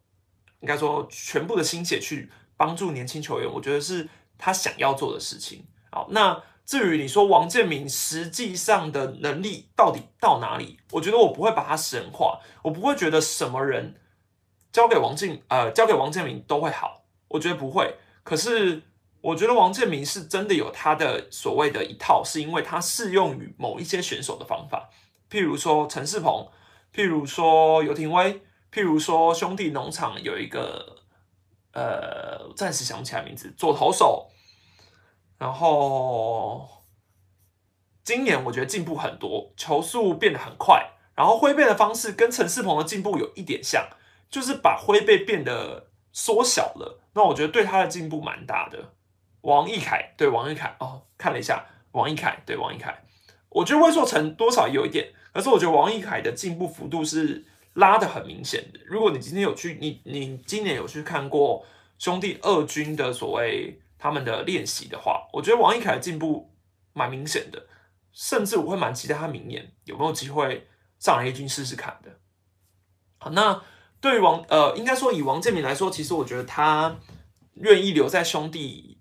[0.61, 4.07] 应该说全部的心血去帮助年轻球员，我觉得是
[4.37, 5.65] 他想要做的事情。
[5.91, 13.95] 好，那至于你说王建民实际上的能力到底到哪里，我觉得我不会把他神化，我不会觉得什么人
[14.71, 17.95] 交给王建呃交给王建民都会好，我觉得不会。
[18.23, 18.83] 可是。
[19.21, 24.89] 我觉得王建民是真的有他的所谓的一套，是因为他适用于某一些选手的方法，
[25.29, 26.47] 譬如说陈世鹏，
[26.95, 30.95] 譬如说尤廷威，譬如说兄弟农场有一个
[31.73, 34.28] 呃，暂时想不起来名字，左投手，
[35.39, 36.69] 然后
[38.03, 43.87] 今年我觉得进步很多，球速变得很快，然后挥背的方式跟陈世鹏的进步有一点像，
[44.29, 48.93] 就是把挥背变得缩小了，那我觉得对他的进步蛮大的。
[49.41, 53.03] 王毅凯对王毅凯哦，看了一下王毅凯对王毅凯，
[53.47, 58.79] 我觉得魏硕成多少有一点，可是我觉得王毅凯的进步幅度是拉的很明显的。
[58.85, 61.65] 如果你今天有去，你你今年有去看过
[61.97, 66.55] 兄弟二军的所谓他们的练习的话，我觉得王一凯的进步
[66.93, 67.67] 蛮明显的，
[68.11, 72.09] 甚至我会蛮期待他明年有没有机会上来一军试试看的。
[73.19, 73.61] 好，那
[74.01, 76.95] 对于王呃，应该说以王建民来说，其实我觉得他
[77.55, 78.95] 愿意留在兄弟。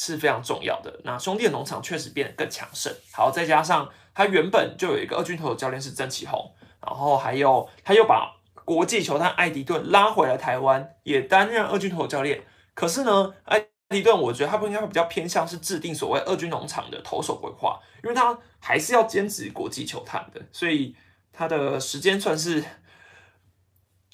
[0.00, 1.00] 是非常重要的。
[1.02, 2.94] 那兄弟的农场确实变得更强盛。
[3.12, 12.44] 好，再加上他原本就有一个二军头的教练是曾启宏，然后还有他又把国际球探艾迪顿拉回来台湾，也担任二军头教练。
[12.74, 20.94] 可是呢，艾迪顿我觉得他不应该会比较偏向是制定所谓二军农场的投手规划，因为他还是要兼职国际球探的，所以
[21.32, 22.64] 他的时间算是。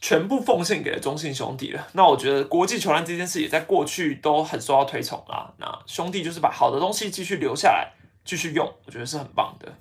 [0.00, 1.88] 全部奉献给了中信兄弟了。
[1.94, 5.50] 那我觉得国际球探这件事也在过去都很受到推崇啊。
[5.56, 7.90] 那兄弟就是把好的东西继续留下来，
[8.22, 9.78] 继续用，我觉得是很棒的。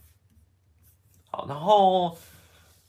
[1.30, 2.18] 好，然后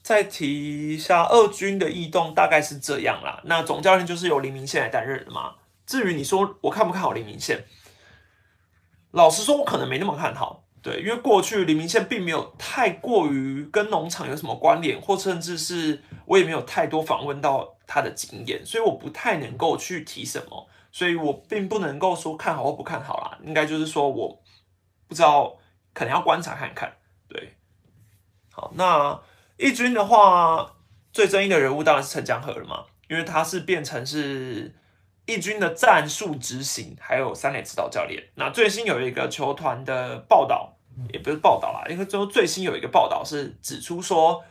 [0.00, 3.42] 再提一下二军的异动，大概是这样啦。
[3.46, 5.56] 那总教练就是由林明宪来担任的嘛。
[5.86, 7.64] 至于你说我看不看好林明宪，
[9.10, 10.64] 老实说，我可能没那么看好。
[10.82, 23.38] 对，因为过去黎明县并没有太过于跟农场有什么关联，或甚至是我也没有太多访问到他的经验，所以我不太能够去提什么，所以我并不能够说看好或不看好啦。
[23.46, 24.42] 应该就是说我
[25.06, 25.56] 不知道，
[25.94, 26.94] 可能要观察看看。
[27.28, 27.54] 对，
[28.52, 29.18] 好，那
[29.56, 30.74] 一军的话，
[31.12, 34.74] 最争议的人物当然是陈江河了嘛，因为他是变成是。
[35.26, 38.22] 义军的战术执行，还有三垒指导教练。
[38.34, 40.76] 那最新有一个球团的报道，
[41.12, 44.44] 也不是报道啦，因为最最新有一个报道是指出说，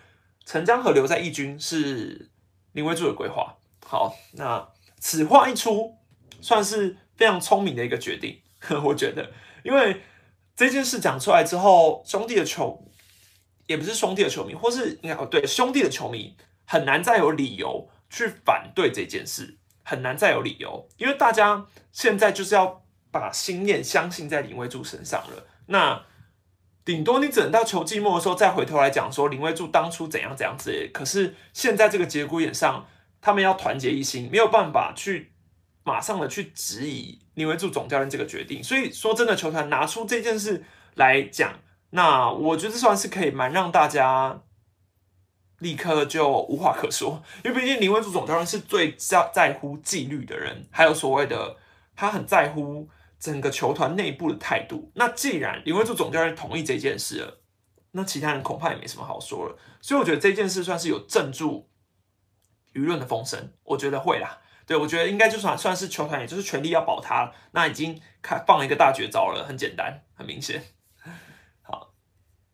[0.45, 2.31] 陈江河留在义军是
[2.71, 3.55] 林威柱的规划。
[3.85, 4.67] 好，那
[4.99, 5.95] 此话一出，
[6.41, 8.41] 算是非常聪明的一个决定，
[8.83, 9.31] 我觉得，
[9.63, 10.01] 因为
[10.55, 12.83] 这件事讲出来之后，兄弟的球
[13.67, 19.59] 也不是兄弟的球迷，或是应该哦对，兄弟的球迷很难再有理由去反对这件事。
[19.83, 25.45] 很难再有理由，因为大家现在就是要把心念相信在林威柱身上了。
[25.67, 26.03] 那
[26.83, 30.89] 顶多你只能到球季末的时候再回头来讲说林威柱当初怎样怎样子。
[30.93, 32.85] 可是现在这个节骨眼上，
[33.21, 35.33] 他们要团结一心，没有办法去
[35.83, 38.63] 马上的去质疑林威柱总教练这个决定。
[38.63, 40.63] 所以说真的，球团拿出这件事
[40.95, 41.53] 来讲，
[41.91, 44.41] 那我觉得算是可以蛮让大家。
[45.63, 51.57] 立刻就无话可说， 因为毕竟林文柱总教练是最在在乎纪律的人，还有所谓的
[51.95, 54.91] 他很在乎整个球团内部的态度。
[54.93, 57.41] 那既然林文柱总教练同意这件事了，
[57.91, 59.57] 那其他人恐怕也没什么好说了。
[59.81, 61.69] 所以我觉得这件事算是有镇住
[62.73, 64.41] 舆论的风声，我觉得会啦。
[64.65, 70.63] 对我觉得应该就算算是球团，也就是全力要保他，那已经开放了一个大绝招了，很简单，很明显。
[71.61, 71.93] 好，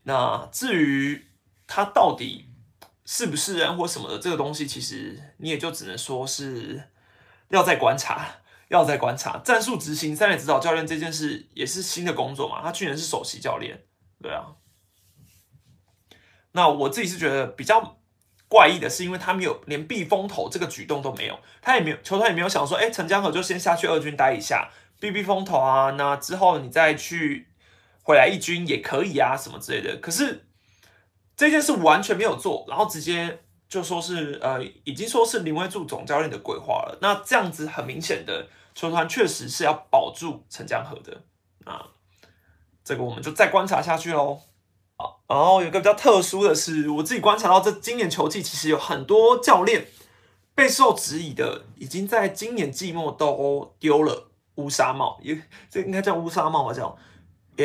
[0.03, 1.25] 那至于
[1.65, 2.48] 他到底。
[3.11, 6.79] 是不是人或什么的这个东西，其实你也就只能说是
[7.47, 8.35] 要再观察，
[8.67, 9.39] 要再观察。
[9.39, 12.61] 战术执行、三垒指导教练这件事也是新的工作嘛？
[12.61, 13.81] 他去年是首席教练，
[14.21, 14.53] 对啊。
[16.51, 17.97] 那我自己是觉得比较
[18.47, 24.69] 怪异的是，因为他没有连避风头这个举动都没有，他也没有球团也没有想说，哎，陈江河就先下去二军待一下，
[24.99, 27.47] 避避风头啊，那之后你再去
[28.03, 29.97] 回来一军也可以啊，什么之类的。
[29.97, 30.45] 可是
[31.39, 36.97] 这件事完全没有做，然后直接就说是呃，已经说是林威柱总教练的规划了。
[37.01, 41.23] 那这样子很明显的，球团确实是要保住陈江河的。
[41.59, 41.81] 那
[42.83, 44.41] 这个我们就再观察下去喽。
[45.29, 49.87] 然后有个比较特殊的是，我自己观察到，这今年球季其实有很多教练
[50.53, 56.73] 备受质疑的，已经在今年季末都丢了乌纱帽，也这应该叫乌纱帽吧？
[56.73, 56.97] 叫，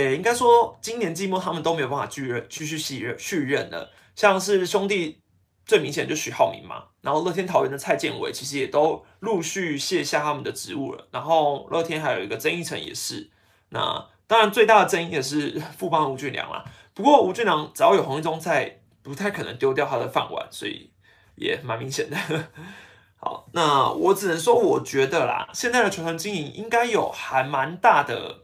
[0.01, 3.93] 也应该说今年季末他们都没有办法继任，继续续任续任了。
[4.17, 5.21] 像是兄弟
[5.65, 11.07] 最明显就许浩明嘛，然后乐天桃园的蔡建伟其实也都陆续卸下他们的职务了。
[11.13, 13.31] 然后乐天还有一个曾义成也是，
[13.69, 16.65] 那当然最大的争议也是富邦吴俊良啦。
[16.93, 20.91] 不过吴俊良只要有洪一中在，不太可能丢掉他的饭碗，所以
[21.37, 22.17] 也蛮明显的。
[23.17, 28.44] 好，那我只能说，我觉得啦，现在的球团经营应该有还蛮大的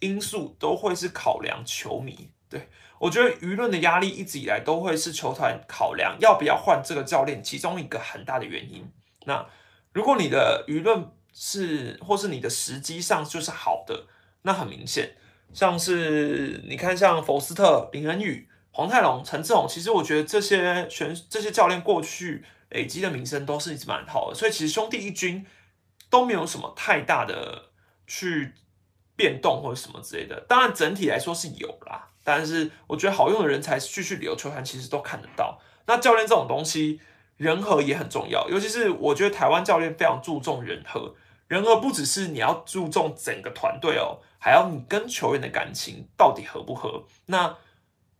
[0.00, 2.30] 因素，都会是考量球迷。
[2.48, 8.90] 对我觉得舆论的压力一直以来都会是球团考量要不要换这个教练其中一个很大的原因。
[9.26, 9.46] 那
[9.92, 14.06] 如果你的舆论是，或是你的时机上就是好的，
[14.42, 15.14] 那很明显。
[15.52, 25.46] 像是你看，像佛斯特、林恩宇、黄泰龙、陈志宏，其实我觉得这些选这些教练过去累积的名声都是一直蛮好的，所以其实兄弟一军
[26.10, 27.70] 都没有什么太大的
[28.06, 28.54] 去
[29.18, 30.40] 变动或者什么之类的。
[30.48, 35.60] 当然整体来说是有啦，但是我觉得好用的人才继续留球团，其实都看得到。
[35.86, 37.00] 那教练这种东西，
[37.36, 41.16] 人和也很重要，尤其是我觉得台湾教练非常注重人和。
[41.48, 44.20] 人和不只是你要注重整个团队哦。
[44.38, 47.04] 还要你跟球员的感情到底合不合？
[47.26, 47.56] 那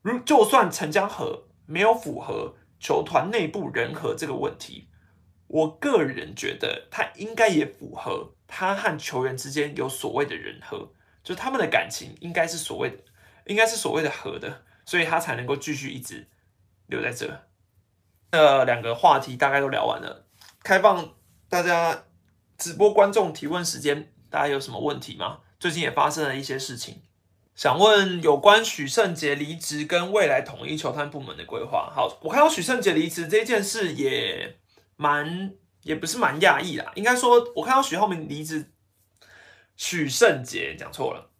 [0.02, 4.88] 如就算陈江河没有符合球团内部人和这个问题，
[5.46, 10.90] 我个人觉得他应该也符合他和球员之间有所谓的人和，
[11.22, 12.96] 就他们的感情应该是所谓的，
[13.44, 16.26] 应该是所谓的和的，所以他才能够继续一直
[16.86, 17.44] 留在这。
[18.32, 20.26] 那两个话题大概都聊完了，
[20.64, 21.14] 开放
[21.48, 22.04] 大家
[22.56, 25.40] 直播观众提问时间，大家有什么问题吗？
[25.60, 27.02] 最近也发生了一些事情，
[27.54, 31.90] 想问有关许胜杰离职跟未来统一球探部门的规划。
[31.94, 34.56] 好，我看到许胜杰离职这件事也
[34.96, 35.54] 蛮，
[35.88, 36.92] 也不是蛮讶异啦。
[36.94, 38.70] 应该说，我看到许浩明离职，
[39.74, 41.30] 许胜杰讲错了。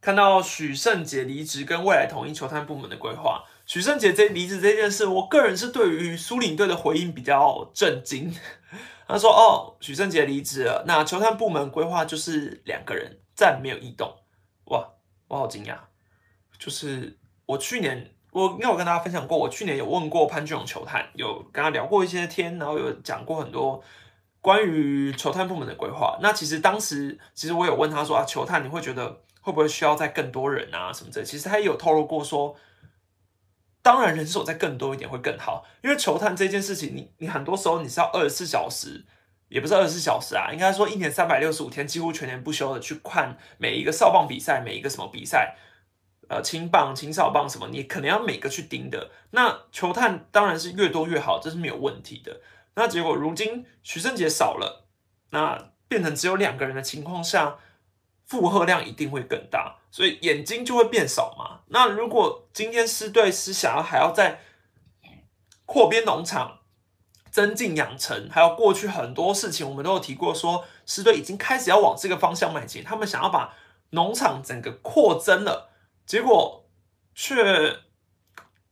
[0.00, 8.32] 看到许胜杰离职跟未来统一球探部门的规划，许胜杰这离职这件事，我个人是对于苏领队的回应比较震惊。
[9.08, 14.16] 他说：“哦，许胜杰离职了，那球探部门规划就是两个人，暂没有异动。”
[14.70, 14.88] 哇，
[15.26, 15.76] 我好惊讶！
[16.56, 23.82] 就是我去年，我应该有跟大家分享过，我去年有问过潘俊勇球探，有跟他聊过一些天，然后有讲过很多
[24.40, 26.18] 关于球探部门的规划。
[26.22, 32.56] 那其实当时，其实我有问他说：“啊，球探你会觉得会不会需要再更多人啊什么的？”其实他也有透露过说。
[33.82, 39.06] 当然，人手再更多一点会更好，因为球探这件事情，你你很多时候你是要二十四小时，
[39.48, 45.56] 也不是二十四小时啊，应该说一年三百六十五天，几乎全年不休的去看每一个少棒比赛，每一个什么比赛，
[46.30, 49.10] 呃，青棒、青少棒什么，你可能要每个去盯的。
[49.32, 52.40] 那球探当然是越多越好，这是没有问题的。
[52.76, 54.86] 那结果如今徐胜杰少了，
[55.30, 57.58] 那变成只有两个人的情况下。
[58.30, 61.62] 负荷量一定会更大，所以眼睛就会变少嘛。
[61.66, 64.38] 那如果今天师队是想要还要在
[65.66, 66.60] 扩编农场、
[67.32, 72.84] 增进养成，还有过去很多事情，我们都有提过，说师队已经开始要往这个方向迈进。
[72.84, 73.52] 他们想要把
[73.90, 75.69] 农场整个扩增了，
[76.10, 76.64] 结果
[77.14, 77.78] 却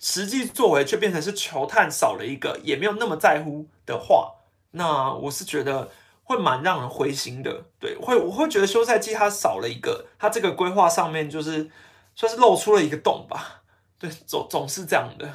[0.00, 4.32] 实际作为却变成是球探少了一个，也没有那么在乎的话，
[4.72, 5.88] 那我是觉得。
[6.28, 11.70] 会蛮让人灰心的，对，会我会觉得休赛季它少了一个，它这个规划上面就是
[12.14, 13.62] 算是露出了一个洞吧，
[13.98, 15.26] 对，总总是这样的，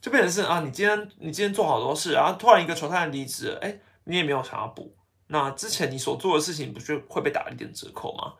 [0.00, 4.92] 就变成是啊，你今天你今天做好多事，然后突然一个球探离职，哎，你也没有想要补，
[5.28, 8.34] 那之前你所做的事情不就会被打一点折扣吗？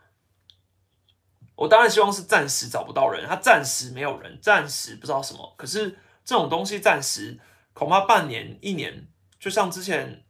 [1.57, 7.41] 我当然希望是暂时找不到人，他暂时没有人，暂时不知道什么，可是这种东西暂时
[7.73, 9.09] 恐怕半年一年，
[9.41, 10.23] 就像之前。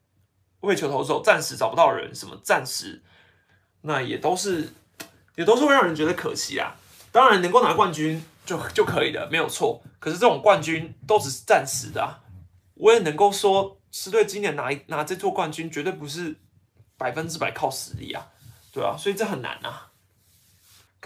[0.61, 3.01] 为球投手暂时找不到人，什么暂时，
[3.83, 4.73] 那也都是
[5.37, 6.75] 也都是会让人觉得可惜啊。
[7.13, 9.81] 当然能够拿冠军就就可以了，没有错。
[10.01, 12.19] 可是这种冠军都只是暂时的啊。
[12.75, 16.35] 我也能够说，狮队今年拿拿这座冠军，绝对不是
[16.97, 18.27] 百分之百靠实力啊，
[18.73, 19.93] 对啊，所以这很难啊。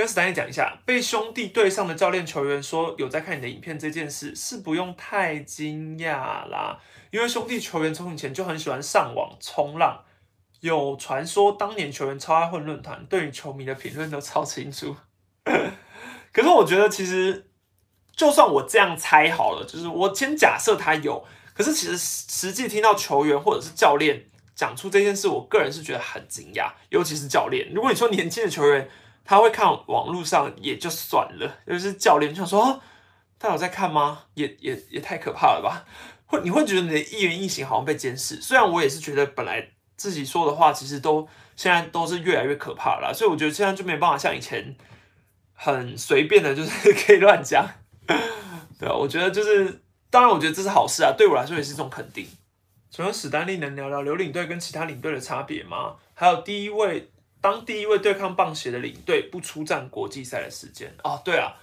[0.01, 6.79] 跟史丹利讲一下，被兄弟队上的教练球员说有在看你的影片这件事，是不用太惊讶啦，
[7.11, 10.03] 因为兄弟球员从以前就很喜欢上网冲浪，
[10.61, 14.97] 有传说当年球员超爱混论坛，对于球迷的评论都超清楚。
[16.33, 17.51] 可是我觉得其实，
[18.17, 21.23] 就算我这样猜好了，就是我先假设他有，
[21.53, 24.25] 可是其实实际听到球员或者是教练
[24.55, 27.71] 讲出这件事，我个人是觉得很惊讶，尤其是教练。
[27.75, 28.89] 如果你说年轻的球员，
[29.31, 32.83] 他会看网络上也就算了，就是教练就想说，
[33.39, 34.25] 他有在看吗？
[34.35, 35.87] 也也也太可怕了吧！
[36.27, 38.43] 会你会觉得你的一言一行好像被监视。
[38.43, 43.15] 虽然我也是觉得本来自己说的话，其实都现在都是越来越可怕了。
[43.15, 44.75] 所以我觉得现在就没办法像以前
[45.53, 47.65] 很随便的，就是可以乱讲。
[48.81, 52.27] 对啊，我觉得就是，当然我觉得这是好事啊，对我来说也是一种肯定。
[52.91, 55.95] 除了史丹利，能聊聊刘领队跟其他领队的差别吗？
[56.15, 57.13] 还有第一位。
[57.41, 60.95] 当第一位对抗棒协的领队不出战国际赛的时间。
[61.03, 61.55] 哦，对啊，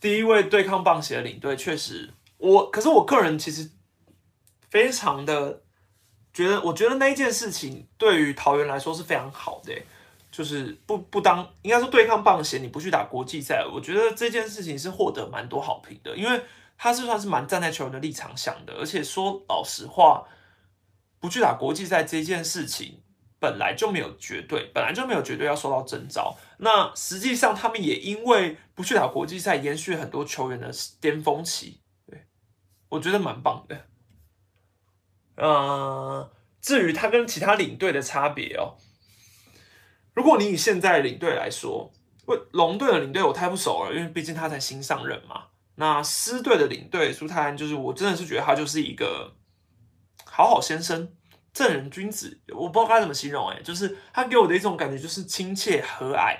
[0.00, 2.08] 第一位对抗棒协的领队确实，
[2.38, 3.68] 我可是我个人其实
[4.70, 5.62] 非常的
[6.32, 9.74] 觉得，我觉得那一件事情对于桃园来说是非常好的，
[10.30, 16.40] 就是不不当应该说对抗棒协，你不去打国际赛，我觉得这件事情是获得蛮多好评的，因为
[16.78, 20.24] 他是算是蛮站在球员的立场想的，而且说老实话，
[21.18, 23.00] 不去打国际赛这件事情。
[23.46, 26.36] 本来就没有绝对，本来就没有绝对要受到征召。
[26.58, 30.68] 那实际上，他们也因为不去打国际赛，延续很多球员的
[31.00, 31.80] 巅峰期。
[32.04, 32.26] 对，
[32.88, 33.86] 我觉得蛮棒的。
[35.36, 36.28] 呃，
[36.60, 38.74] 至于他跟其他领队的差别哦，
[40.12, 41.92] 如果你以现在领队来说，
[42.26, 45.44] 为龙队的领队我太不熟了，因为毕竟他才新上任嘛。
[45.76, 49.36] 那狮队的领队苏泰安，就是我真的是觉得他就是一个
[50.24, 51.12] 好好先生。
[51.56, 56.36] 正人君子，我不知道该怎么形容，哎，就是他给我的一种感觉，就是亲切和蔼，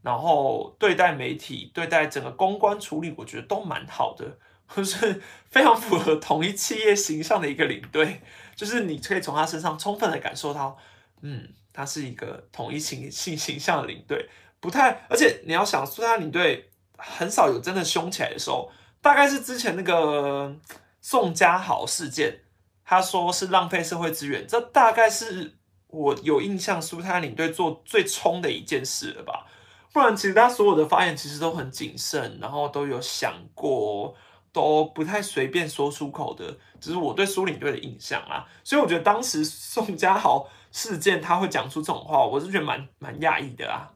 [0.00, 4.38] 然后对待媒体、对待整个公关处理，我觉得都蛮好的，
[4.74, 8.22] 就是非常符合统一企业形象的一个领队，
[8.54, 10.78] 就是你可以从他身上充分的感受到，
[11.20, 14.26] 嗯，他是一个统一形性形象的领队，
[14.58, 20.56] 不太，而且你要想，苏他领队很少有真的凶起来的时候，大概是之前那个
[21.02, 22.40] 宋家豪事件。
[22.86, 25.58] 他说是浪费社会资源，这大概是
[25.88, 29.44] 我有印象苏泰领队做最冲的一件事了吧？
[29.92, 34.14] 不然其实他所有的发言其实都很谨慎，然后都有想过，
[34.52, 38.46] 都不太随便说出口的，只是我对苏领队的印象啦。
[38.62, 43.90] 所以我觉得当时宋家豪事件他会讲出这种话，我是觉得蛮蛮讶异的啦。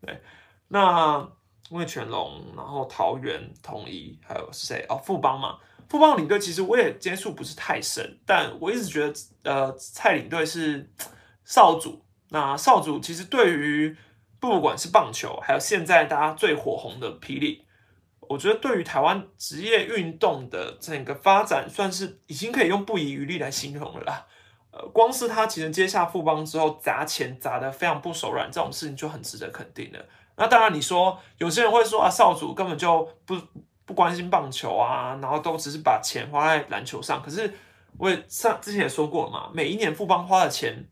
[0.00, 0.20] 对，
[0.68, 1.28] 那
[1.70, 4.84] 魏全龙，然后桃园统一，还有谁？
[4.88, 5.58] 哦，富邦嘛。
[5.94, 9.14] 富邦领队其实我也接触不是太深，但我一直觉得，
[9.44, 10.90] 呃，蔡领队是
[11.44, 12.04] 少主。
[12.30, 13.96] 那少主其实对于
[14.40, 17.64] 不管是棒球，还有现在大家最火红的霹雳，
[18.22, 24.26] 我觉得对于台湾职业运动的整个发展，算是已经可以用不遗余力来形容了啦。
[24.72, 30.04] 呃，光是他其实接下富邦之后砸钱砸的非常不手软，这种事情就很值得肯定的。
[30.36, 33.36] 那当然，你说有些人会说啊，少主根本就不。
[33.86, 37.22] 不关心棒球啊，然后都只是把钱花在篮球上。
[37.22, 37.52] 可是
[37.98, 40.88] 我也上之前也说过嘛，每一年富邦花的钱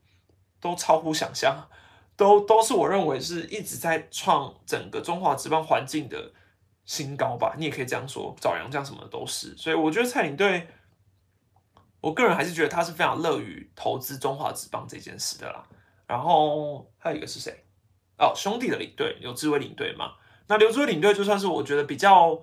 [0.60, 1.68] 都超乎想象，
[2.16, 6.32] 都都是我认为是一直在创整个中华职棒环境的
[6.84, 7.54] 新高吧。
[7.56, 9.56] 你也可以这样说，找洋将什么的都是。
[9.56, 10.68] 所以我觉得蔡领队，
[12.02, 15.66] 我个人还是觉得他是非常乐于投资中华职棒这件事的啦。
[16.06, 17.64] 然后还有一个是谁？
[18.18, 20.12] 哦，兄弟的领队刘志伟领队嘛。
[20.46, 22.38] 那刘志伟领队就算是我觉得比较。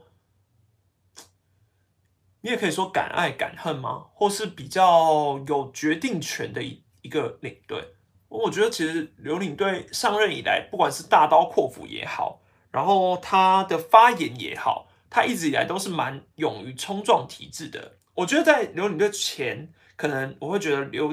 [2.42, 4.06] 你也可以说敢爱敢恨吗？
[4.14, 7.96] 或是比较有决定权的一一个领队？
[8.30, 17.98] 我觉得其实刘领队上任以来，不管是大刀阔斧也好，然后他的发言也好，他一直以来都是蛮勇于冲撞体制的。
[18.14, 21.12] 我觉得在刘领队前，可能我会觉得刘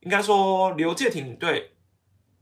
[0.00, 1.72] 应该说刘介廷领队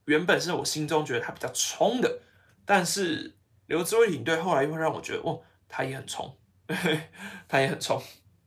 [0.04, 2.20] 原本是我心中觉得他比较冲的，
[2.64, 3.36] 但是
[3.66, 6.36] 刘志伟领队后来又会让我觉得，哦，他也很冲。
[7.48, 8.00] 他也很冲。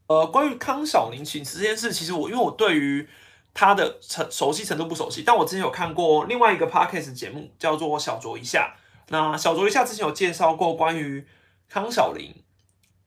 [0.07, 3.07] 呃，关于康小林请辞这件事，其实我因为我对于
[3.53, 8.75] 他的程熟悉程度不熟悉，但我之前有看过另外一个 podcast 节目，叫做《小酌一下》。
[9.09, 11.25] 那小酌一下之前有介绍过关于
[11.69, 12.33] 康小林，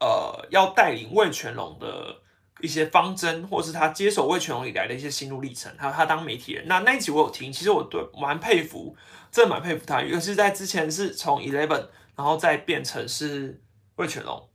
[0.01, 2.17] 呃，要带领魏全龙的
[2.61, 6.67] 一些方针，或是他接手魏全龙以来的一些心路历程，还有他当媒体人。
[6.67, 8.97] 那那一集我有听，其实我对蛮佩服，
[9.31, 13.63] 真的蛮佩服他，尤其是在之前是从 Eleven，然后再变成是
[13.97, 14.49] 魏全龙。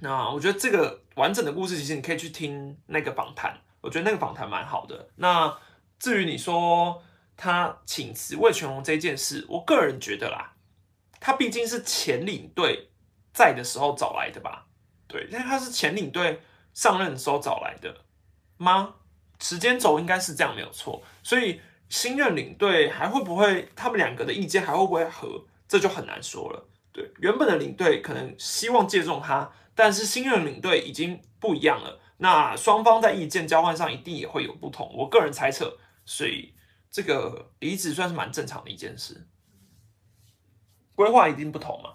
[0.00, 5.08] 那我觉得这个完整的故事，其实你可以去听那个访谈，我觉得那个访谈蛮好的。
[5.16, 5.56] 那
[5.98, 7.02] 至于你说
[7.36, 10.54] 他请辞魏全龙这件事，我个人觉得啦，
[11.20, 12.90] 他毕竟是前领队
[13.32, 14.66] 在的时候找来的吧？
[15.06, 16.40] 对，因为他是前领队
[16.72, 17.94] 上任的时候找来的
[18.56, 18.94] 吗？
[19.40, 21.02] 时间轴应该是这样，没有错。
[21.22, 26.68] 所以新任领队还会不会，他们两个的意见还会不会合，这就很难说了。
[26.92, 29.50] 对，原本的领队可能希望借重他，
[29.82, 31.98] 但是新任领队已经不一样了。
[32.18, 34.94] 那双方在意见交换上一定也会有不同。
[34.94, 36.52] 我个人猜测，所以
[36.90, 39.26] 这个离职算是蛮正常的一件事。
[40.94, 41.94] 规划一定不同嘛？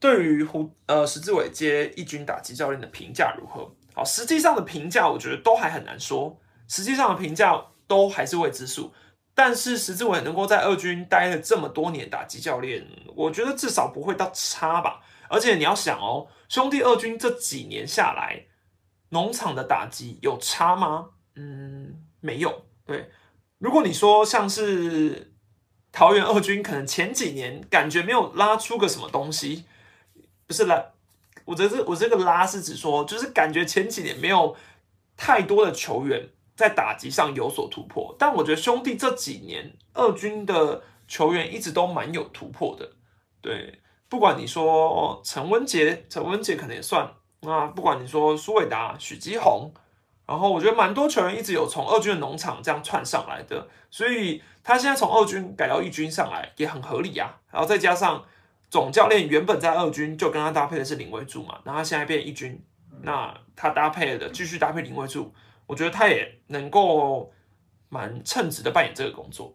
[0.00, 3.70] 对于胡呃石志伟接一军打击教练的评价如何？
[3.92, 8.94] 好，实际上的评价我觉得都还很难说，实际上的评价都还是未知数。
[9.34, 15.02] 但是石志伟能够在二军待了这么多年打击教练，我觉得至少不会到差吧。
[15.28, 18.46] 而且你要想哦，兄弟二军这几年下来，
[19.10, 21.10] 农场的打击有差吗？
[21.36, 22.66] 嗯，没有。
[22.84, 23.10] 对，
[23.58, 25.32] 如果你说像是
[25.92, 29.64] 桃园二军，可能前几年感觉没有拉出个什么东西，
[30.46, 30.84] 不是拉，
[31.44, 34.56] 我这是我这个拉是指说，就是感觉前几年没有
[35.16, 36.30] 太多的球员。
[36.58, 42.94] 在打击上有所突破，但我觉得兄弟这几年二军的球员一直都蛮有突破的。
[43.40, 49.72] 对，不管你说陈文杰，陈文杰可能也算啊，不管你说苏伟达、许基宏，
[50.26, 57.38] 然后我觉得蛮多球员一直有从二军的农场这样窜上来的，所以他现在从二军改到一军上来也很合理啊。
[57.50, 58.24] 然后再加上
[58.70, 62.62] 总教练原本在二军就跟他搭配的是林威柱嘛，然后他现在变一军，
[63.02, 65.32] 那他搭配的继续搭配林威柱。
[65.66, 67.30] 我觉得他也能够
[67.90, 69.54] 蛮称职的扮演这个工作。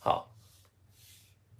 [0.00, 0.30] 好，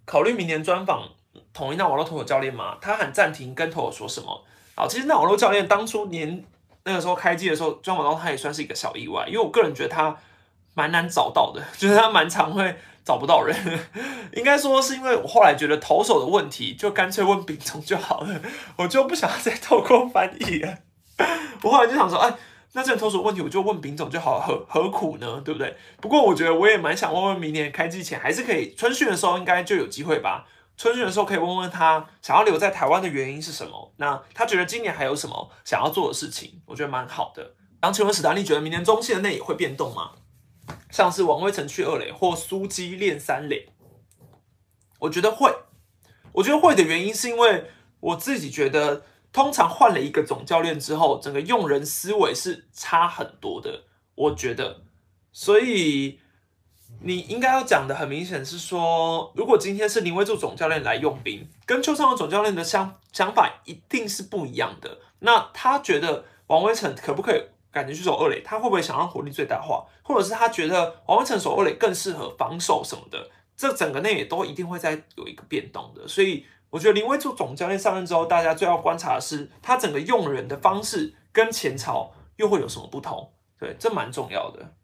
[0.08, 1.06] 考虑明年专访
[1.52, 2.78] 统一那网络投手教练吗？
[2.80, 4.42] 他喊暂停，跟投手说什么？
[4.74, 6.42] 好，其实那网络教练当初年
[6.84, 10.16] 那个时候开机的时候，专访到他也算是一个小意外，因为我个人觉得他
[10.72, 13.54] 蛮难找到的， 就是他蛮常会找不到人。
[14.32, 18.40] 应该说是因为我后来觉得投手的问题，就干脆问丙总就好了，
[18.76, 20.78] 我就不想再透过翻译了。
[21.62, 22.32] 我后来就想说，哎。
[22.78, 25.42] 那这种投手问题，我就问丙总就好，何何苦呢？
[25.44, 25.76] 对不对？
[26.00, 30.46] 不过我觉得我也蛮想问问，明年开机前还是可以春训的时候，应该就有机会吧。
[30.76, 33.92] 春训的时候可以问问他，想要留在台湾的原因是什么？
[33.96, 36.62] 那他觉得今年还有什么想要做的事情？
[36.66, 37.42] 我觉得蛮好的。
[37.80, 40.12] 然后请问史丹利觉得明年中线的内也会变动吗？
[40.92, 43.70] 像是王威成去二垒或苏基练三垒？
[45.00, 45.52] 我觉得会。
[46.34, 47.64] 我觉得会的原因是因为
[47.98, 49.02] 我自己觉得。
[49.32, 54.82] 通常换了一个总教练之后，整个用人思维是差很多的，我觉得。
[55.30, 56.18] 所以
[57.02, 64.98] 你应该要讲的很明显是说，如果今天是林威柱总教练来用兵，跟邱尚文总教练的想想法一定是不一样的。
[65.20, 68.40] 那他觉得王威成可不可以感觉去守二垒？
[68.40, 69.84] 他会不会想让火力最大化？
[70.02, 73.30] 或者是他觉得王威成守二垒更适合防守什么的？
[73.54, 76.08] 这整个内也都一定会在有一个变动的。
[76.08, 76.46] 所以。
[76.70, 83.32] 我觉得林威柱总教练上任之后，大家最要观察的是他整个用人的方式跟前朝又会有什么不同？
[83.58, 84.74] 对，这蛮重要的。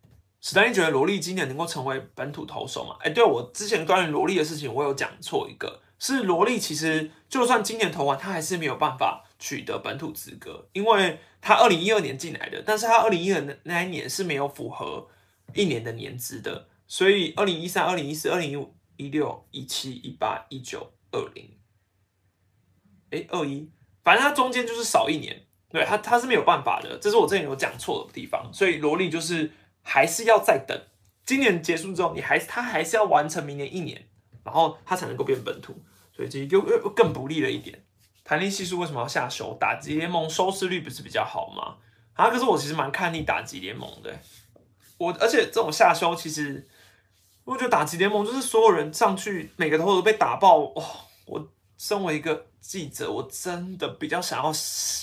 [0.40, 2.96] 史丹利觉得罗莉今年能够成为本土投手吗？
[3.00, 15.06] 哎，对我之前关于罗莉的事情，我有讲错一个，是罗莉其实就算今年投完，他还是没有办法取得本土资格，因为他二零一二年进来的，但是他二零一二那一年是没有符合
[15.54, 21.48] 一年的年资的，所以二零一三、二零一四、二零一五、一六、一七、一八、一九、二零。
[23.14, 23.70] 哎，二一，
[24.02, 29.50] 反正它中间就是少一年，对他他是没有办法的，这是我之前有讲错的地方，所以罗莉就是
[29.82, 30.78] 还是要再等，
[31.24, 34.06] 今年结束之后，你还他还是要完成明年一年，
[34.44, 35.74] 然后他才能够变本土，
[36.14, 37.84] 所以这又又更不利了一点。
[38.22, 39.54] 弹力系数为什么要下修？
[39.60, 41.76] 打击联盟收视率不是比较好吗？
[42.14, 44.16] 啊，可是我其实蛮看腻打击联盟的，
[44.98, 46.66] 我而且这种下修其实，
[47.44, 50.84] 我觉得打击联盟就是所有人上去每个头都被打爆，哇，
[51.26, 52.46] 我身为一个。
[52.64, 54.50] 记者，我真的比较想要，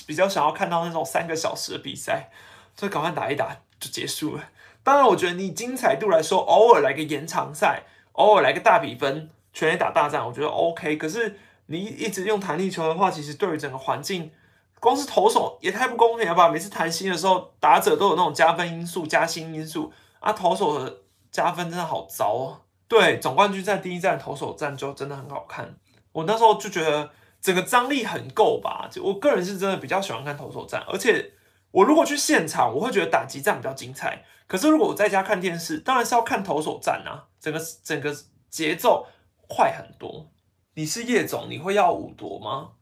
[0.07, 2.32] 比较想要看到那种三个小时的比赛，
[2.76, 4.43] 所以赶快打一打就结束了。
[4.82, 10.97] 当然，我觉得你精彩度来说，偶尔来个延长赛，偶尔来个大比分，全垒打大战，我觉得 OK。
[10.97, 14.32] 可是你一直用弹力球的话，其实对于整个环境，
[14.80, 16.49] 光是投手也太不公平了吧？
[16.49, 20.97] 每次弹心的时候，打者都有那种加分因素、加薪因素啊，投手的
[21.32, 22.61] 加分真的好糟哦。
[22.88, 25.76] 对，总冠军赛第一站投手战就真的很好看，
[26.12, 27.12] 我那时候就觉得。
[27.41, 28.88] 整个张力很够吧？
[28.91, 31.34] 就我个人是真的比较喜欢看投手战，而且
[31.72, 34.24] 我如果去现场，我会觉得打击战比较精彩。
[34.45, 38.16] 可是如果我在家看电视，当然是要看投手战啊，整个整个
[38.51, 39.07] 节奏
[39.49, 40.30] 快很多。
[40.76, 42.74] 你是叶总，你会要五夺吗？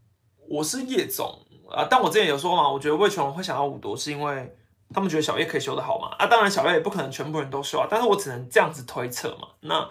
[0.50, 4.54] 我是叶总啊，但我之前有说嘛，我觉得魏全龙会想要五夺，是因为
[4.94, 6.10] 他们觉得小叶可以修得好吗？
[6.20, 9.48] 啊，当然小叶也不可能全部人都修啊，但是我只能这样子推测嘛。
[9.62, 9.90] 那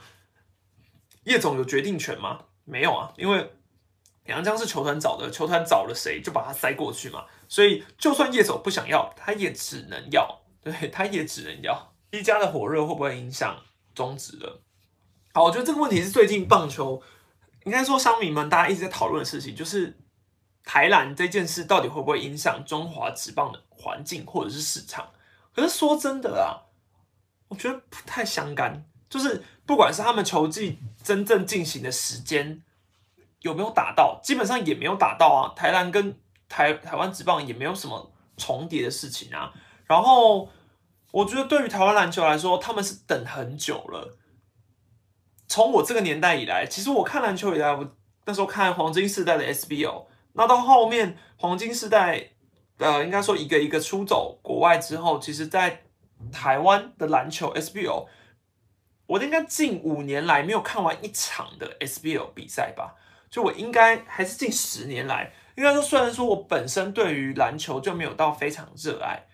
[1.24, 2.40] 叶总有决定权吗？
[2.68, 3.50] 没有啊，因为
[4.26, 7.24] 杨江是球团找的，球团找了谁就把他塞过去嘛。
[7.48, 11.94] 所以就算叶总不想要，他也只能要，对，他也只能要。
[12.10, 13.58] 一家的火热会不会影响
[13.94, 14.60] 中职了？
[15.32, 17.02] 好，我觉得这个问题是最近棒球
[17.64, 19.98] 应该说商迷们大家一直在讨论的事情，就是
[20.62, 25.10] 台篮这件事到底会不会影响中华职棒的环境或者是市场？
[25.54, 26.68] 可是说真的啊，
[27.48, 28.84] 我觉得不太相干。
[29.08, 32.62] 就是不管是他们球季真正进行的时间
[33.40, 35.52] 有没有打到，基本上也没有打到啊。
[35.56, 36.14] 台篮跟
[36.48, 39.52] 台台湾职棒也没有什么重叠的事情啊。
[39.86, 40.48] 然后
[41.12, 44.18] 我觉得对于台湾篮球来说，他们是等很久了。
[45.46, 47.96] 从我这个年代以来，其实我看篮球以来，我
[48.26, 50.04] 那时候看黄金世代的 SBO，
[50.34, 52.32] 那到后面黄金世代，
[52.76, 55.84] 呃，应该说一个一个出走国外之后，其实在
[56.30, 58.06] 台湾的篮球 SBO。
[59.08, 62.94] 我应该近五年来没有看完一场的 SBL 比赛吧？
[63.30, 69.24] 就我应该还是近十年来，应该说虽然说我本身对于篮球就没有到非常热爱，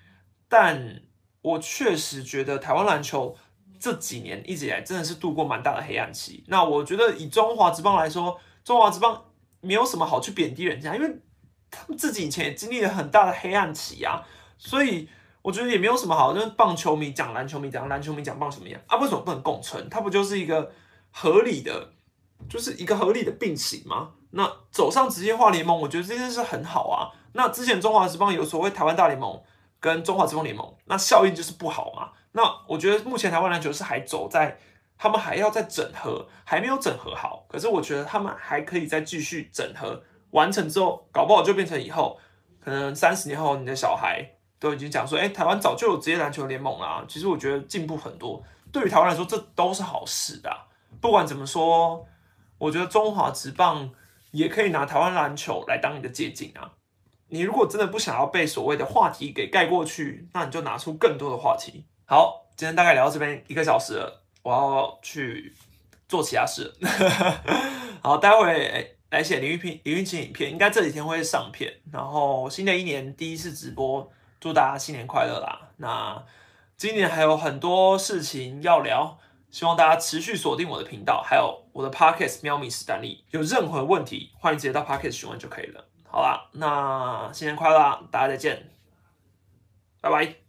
[0.48, 1.02] 但
[1.42, 3.36] 我确实觉得台湾篮球
[3.80, 6.44] 这几年一直以来真的是度过蛮大的黑暗期。
[6.46, 9.24] 那我觉得以中华职棒来说，中华职棒
[9.60, 11.16] 没有什么好去贬低人家，因为
[11.68, 14.22] 他们自己以前也经历了很大的黑暗期啊，
[14.56, 15.08] 所以。
[15.44, 19.86] 我觉得也没有什么好，就是棒球迷讲篮球迷讲篮球迷讲棒球迷啊，为什么不能共存？
[19.90, 20.72] 它不就是一个
[21.10, 21.90] 合理的，
[22.48, 24.12] 就是一个合理的并行吗？
[24.30, 27.12] 那走上职业化联盟，我觉得这件事很好啊。
[27.34, 29.38] 那之前中华职棒有所谓台湾大联盟
[29.78, 32.12] 跟中华职棒联盟，那效应就是不好嘛。
[32.32, 34.58] 那我觉得目前台湾篮球是还走在
[34.96, 37.44] 他们还要再整合，还没有整合好。
[37.50, 42.18] 可是我觉得他们还可以再继续整合完成之后，搞不好就变成以后
[42.64, 44.30] 可能三十年后你的小孩。
[44.64, 47.04] 都已经讲说，哎，台湾早就有职业篮球联盟啦。
[47.06, 48.42] 其实我觉得进步很多，
[48.72, 50.50] 对于台湾来说，这都是好事的。
[51.02, 52.06] 不管怎么说，
[52.56, 53.90] 我觉得中华职棒
[54.30, 56.72] 也可以拿台湾篮球来当你的借鉴啊。
[57.28, 61.84] 你如果真的不想要被所谓的话题给盖过去，那你就拿出更多的话题。
[62.06, 65.54] 好，今天大概聊到这边一个小时了，我要去
[66.08, 66.72] 做其他事。
[68.02, 71.70] 好，待会来写林玉平林玉清影片，应该这几天会上片。
[71.92, 74.10] 然后新的一年第一次直播。
[74.44, 75.58] 祝大家新年快乐啦！
[75.78, 76.22] 那
[76.76, 79.18] 今年还有很多事情要聊，
[79.50, 83.24] 希望大家持续锁定我的频道，还有我的 Podcast 喵咪史丹利。
[83.30, 85.82] 有任何问题，欢迎直接到 Podcast 询问就可以了。
[86.06, 88.70] 好啦，那新年快乐，大家再见，
[90.02, 90.43] 拜拜。